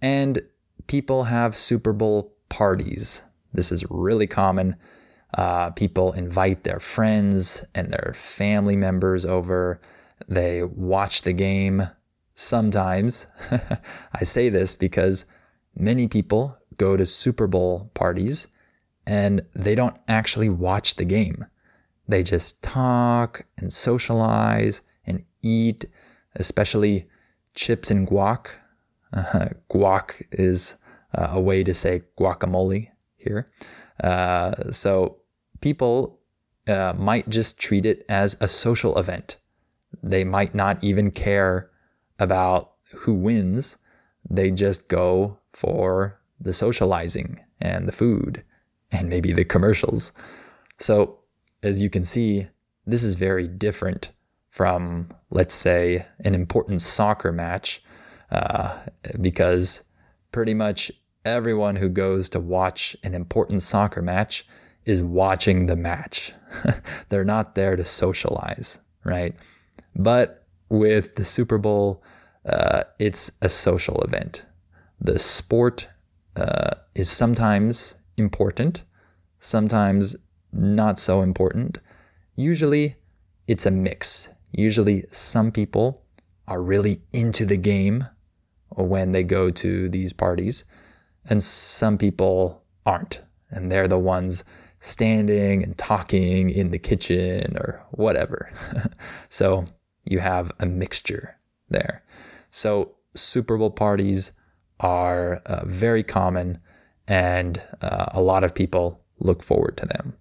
And 0.00 0.40
people 0.86 1.24
have 1.24 1.56
Super 1.56 1.92
Bowl 1.92 2.34
parties. 2.48 3.22
This 3.52 3.70
is 3.72 3.84
really 3.90 4.26
common. 4.26 4.76
Uh, 5.36 5.70
people 5.70 6.12
invite 6.12 6.64
their 6.64 6.80
friends 6.80 7.64
and 7.74 7.90
their 7.90 8.12
family 8.14 8.76
members 8.76 9.24
over. 9.24 9.80
They 10.28 10.62
watch 10.62 11.22
the 11.22 11.32
game 11.32 11.88
sometimes. 12.34 13.26
I 14.12 14.24
say 14.24 14.48
this 14.48 14.74
because 14.74 15.24
many 15.74 16.06
people 16.06 16.56
go 16.76 16.96
to 16.96 17.06
Super 17.06 17.46
Bowl 17.46 17.90
parties 17.94 18.46
and 19.06 19.42
they 19.54 19.74
don't 19.74 19.96
actually 20.08 20.48
watch 20.48 20.96
the 20.96 21.04
game. 21.04 21.46
They 22.06 22.22
just 22.22 22.62
talk 22.62 23.46
and 23.56 23.72
socialize 23.72 24.82
and 25.06 25.24
eat, 25.42 25.86
especially 26.36 27.08
chips 27.54 27.90
and 27.90 28.06
guac. 28.06 28.48
Uh, 29.14 29.48
guac 29.70 30.26
is 30.32 30.74
uh, 31.16 31.28
a 31.30 31.40
way 31.40 31.64
to 31.64 31.72
say 31.72 32.02
guacamole 32.18 32.88
here. 33.16 33.50
Uh, 34.02 34.70
so 34.72 35.16
people 35.60 36.18
uh, 36.66 36.92
might 36.96 37.28
just 37.28 37.58
treat 37.58 37.86
it 37.86 38.04
as 38.08 38.36
a 38.40 38.48
social 38.48 38.98
event. 38.98 39.36
They 40.02 40.24
might 40.24 40.54
not 40.54 40.82
even 40.82 41.10
care 41.10 41.70
about 42.18 42.72
who 42.94 43.14
wins. 43.14 43.76
They 44.28 44.50
just 44.50 44.88
go 44.88 45.38
for 45.52 46.20
the 46.40 46.52
socializing 46.52 47.40
and 47.60 47.86
the 47.86 47.92
food 47.92 48.44
and 48.90 49.08
maybe 49.08 49.32
the 49.32 49.44
commercials. 49.44 50.12
So 50.78 51.20
as 51.62 51.80
you 51.80 51.90
can 51.90 52.04
see, 52.04 52.48
this 52.86 53.02
is 53.02 53.14
very 53.14 53.48
different 53.48 54.10
from, 54.50 55.12
let's 55.30 55.54
say, 55.54 56.06
an 56.20 56.34
important 56.34 56.80
soccer 56.82 57.32
match, 57.32 57.82
uh, 58.30 58.78
because 59.20 59.84
pretty 60.32 60.54
much 60.54 60.90
everyone 61.24 61.76
who 61.76 61.88
goes 61.88 62.28
to 62.30 62.40
watch 62.40 62.96
an 63.02 63.14
important 63.14 63.62
soccer 63.62 64.02
match 64.02 64.46
is 64.84 65.02
watching 65.02 65.66
the 65.66 65.76
match. 65.76 66.32
They're 67.08 67.24
not 67.24 67.54
there 67.54 67.76
to 67.76 67.84
socialize, 67.84 68.78
right? 69.04 69.34
But 69.96 70.46
with 70.68 71.16
the 71.16 71.24
Super 71.24 71.58
Bowl, 71.58 72.02
uh, 72.44 72.84
it's 72.98 73.30
a 73.40 73.48
social 73.48 74.02
event. 74.02 74.44
The 75.00 75.18
sport 75.18 75.88
uh, 76.36 76.74
is 76.94 77.10
sometimes 77.10 77.94
important, 78.16 78.82
sometimes 79.40 80.16
not 80.52 80.98
so 80.98 81.22
important. 81.22 81.78
Usually 82.36 82.96
it's 83.46 83.66
a 83.66 83.70
mix. 83.70 84.28
Usually 84.52 85.04
some 85.10 85.50
people 85.50 86.04
are 86.46 86.62
really 86.62 87.00
into 87.12 87.46
the 87.46 87.56
game 87.56 88.06
when 88.74 89.12
they 89.12 89.22
go 89.22 89.50
to 89.50 89.88
these 89.88 90.12
parties, 90.12 90.64
and 91.28 91.42
some 91.42 91.98
people 91.98 92.62
aren't. 92.84 93.20
And 93.50 93.70
they're 93.70 93.88
the 93.88 93.98
ones 93.98 94.44
standing 94.80 95.62
and 95.62 95.78
talking 95.78 96.50
in 96.50 96.70
the 96.70 96.78
kitchen 96.78 97.56
or 97.56 97.84
whatever. 97.92 98.52
so 99.28 99.64
you 100.04 100.18
have 100.18 100.52
a 100.60 100.66
mixture 100.66 101.38
there. 101.70 102.02
So 102.50 102.94
Super 103.14 103.56
Bowl 103.56 103.70
parties 103.70 104.32
are 104.80 105.36
uh, 105.46 105.64
very 105.64 106.02
common, 106.02 106.58
and 107.06 107.62
uh, 107.80 108.06
a 108.12 108.20
lot 108.20 108.44
of 108.44 108.54
people 108.54 109.00
look 109.18 109.42
forward 109.42 109.76
to 109.78 109.86
them. 109.86 110.14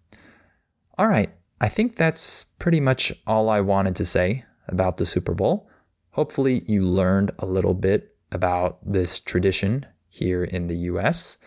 All 0.98 1.08
right, 1.08 1.32
I 1.60 1.70
think 1.70 1.96
that's 1.96 2.44
pretty 2.44 2.80
much 2.80 3.12
all 3.26 3.50
I 3.50 3.60
wanted 3.62 3.96
to 3.98 4.06
say 4.06 4.46
about 4.68 4.98
the 4.98 5.06
Super 5.06 5.34
Bowl. 5.34 5.68
Hopefully, 6.12 6.64
you 6.68 6.84
learned 6.84 7.32
a 7.40 7.46
little 7.46 7.74
bit 7.74 8.13
about 8.34 8.80
this 8.86 9.20
tradition 9.20 9.86
here 10.10 10.44
in 10.44 10.68
the 10.68 10.78
US, 10.92 11.38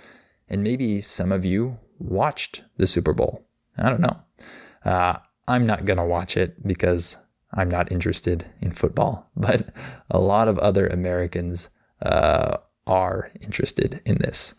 and 0.48 0.62
maybe 0.62 1.00
some 1.00 1.32
of 1.32 1.44
you 1.44 1.78
watched 1.98 2.62
the 2.76 2.86
Super 2.86 3.12
Bowl. 3.12 3.46
I 3.76 3.90
don't 3.90 4.00
know. 4.00 4.16
Uh, 4.84 5.18
I'm 5.48 5.66
not 5.66 5.84
going 5.84 5.98
to 5.98 6.04
watch 6.04 6.36
it 6.36 6.66
because 6.66 7.16
I'm 7.52 7.70
not 7.70 7.92
interested 7.92 8.46
in 8.60 8.72
football, 8.72 9.30
but 9.36 9.68
a 10.10 10.18
lot 10.18 10.48
of 10.48 10.58
other 10.58 10.86
Americans 10.86 11.68
uh, 12.02 12.58
are 12.86 13.30
interested 13.40 14.00
in 14.04 14.18
this. 14.18 14.54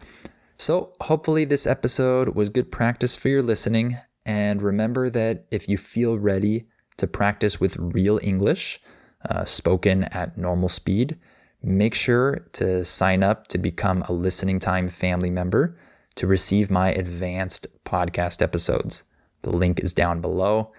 So, 0.60 0.94
hopefully, 1.02 1.46
this 1.46 1.68
episode 1.68 2.30
was 2.30 2.50
good 2.50 2.72
practice 2.72 3.16
for 3.16 3.30
your 3.30 3.44
listening 3.44 3.98
and 4.28 4.62
remember 4.62 5.10
that 5.10 5.46
if 5.52 5.70
you 5.70 5.78
feel 5.78 6.20
ready 6.20 6.68
to 6.98 7.08
practice 7.08 7.62
with 7.62 7.78
real 7.78 8.20
English, 8.22 8.82
uh, 9.30 9.46
spoken 9.46 10.04
at 10.06 10.38
normal 10.38 10.68
speed, 10.68 11.18
make 11.64 11.94
sure 11.94 12.46
to 12.54 12.84
sign 12.84 13.24
up 13.24 13.48
to 13.48 13.58
become 13.58 14.04
a 14.04 14.14
listening 14.14 14.60
time 14.60 14.90
family 14.90 15.30
member 15.30 15.78
to 16.16 16.28
receive 16.28 16.70
my 16.70 16.92
advanced 16.92 17.68
podcast 17.86 18.42
episodes. 18.42 19.04
The 19.44 19.52
link 19.52 19.80
is 19.80 19.94
down 19.94 20.22
below. 20.22 20.72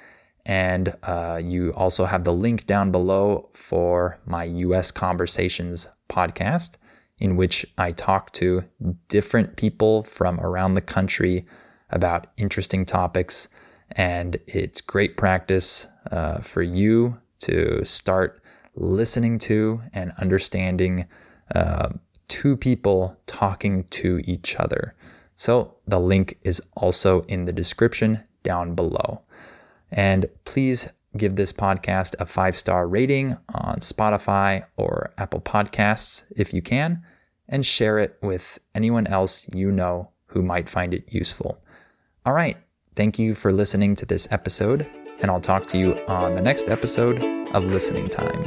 And 0.44 0.94
uh, 1.02 1.40
you 1.42 1.72
also 1.74 2.06
have 2.06 2.24
the 2.24 2.32
link 2.32 2.66
down 2.66 2.90
below 2.90 3.50
for 3.52 4.18
my 4.24 4.44
US 4.44 4.90
Conversations 4.90 5.88
podcast, 6.08 6.76
in 7.18 7.36
which 7.36 7.66
I 7.76 7.92
talk 7.92 8.32
to 8.34 8.64
different 9.08 9.56
people 9.56 10.04
from 10.04 10.40
around 10.40 10.74
the 10.74 10.80
country 10.80 11.46
about 11.90 12.28
interesting 12.36 12.86
topics. 12.86 13.48
And 13.92 14.38
it's 14.46 14.80
great 14.80 15.16
practice 15.16 15.86
uh, 16.10 16.38
for 16.38 16.62
you 16.62 17.18
to 17.40 17.84
start 17.84 18.42
listening 18.78 19.38
to 19.40 19.82
and 19.92 20.12
understanding 20.18 21.06
uh, 21.54 21.90
two 22.28 22.56
people 22.56 23.16
talking 23.26 23.84
to 23.90 24.20
each 24.24 24.56
other. 24.56 24.94
So 25.36 25.76
the 25.86 26.00
link 26.00 26.38
is 26.42 26.60
also 26.76 27.22
in 27.22 27.44
the 27.44 27.52
description 27.52 28.24
down 28.42 28.74
below. 28.74 29.22
And 29.90 30.26
please 30.44 30.88
give 31.16 31.36
this 31.36 31.52
podcast 31.52 32.14
a 32.18 32.26
five 32.26 32.56
star 32.56 32.86
rating 32.86 33.36
on 33.54 33.76
Spotify 33.80 34.64
or 34.76 35.10
Apple 35.16 35.40
Podcasts 35.40 36.24
if 36.36 36.52
you 36.52 36.60
can, 36.60 37.02
and 37.48 37.64
share 37.64 37.98
it 37.98 38.18
with 38.20 38.58
anyone 38.74 39.06
else 39.06 39.48
you 39.54 39.72
know 39.72 40.10
who 40.26 40.42
might 40.42 40.68
find 40.68 40.92
it 40.92 41.12
useful. 41.12 41.62
All 42.26 42.34
right. 42.34 42.58
Thank 42.94 43.18
you 43.18 43.34
for 43.34 43.52
listening 43.52 43.94
to 43.96 44.06
this 44.06 44.26
episode, 44.30 44.84
and 45.22 45.30
I'll 45.30 45.40
talk 45.40 45.66
to 45.68 45.78
you 45.78 45.94
on 46.08 46.34
the 46.34 46.42
next 46.42 46.68
episode 46.68 47.37
of 47.54 47.64
Listening 47.64 48.08
Time. 48.08 48.44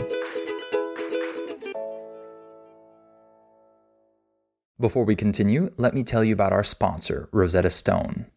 Before 4.79 5.05
we 5.05 5.15
continue, 5.15 5.71
let 5.77 5.93
me 5.93 6.03
tell 6.03 6.23
you 6.23 6.33
about 6.33 6.53
our 6.53 6.63
sponsor, 6.63 7.29
Rosetta 7.31 7.69
Stone. 7.69 8.25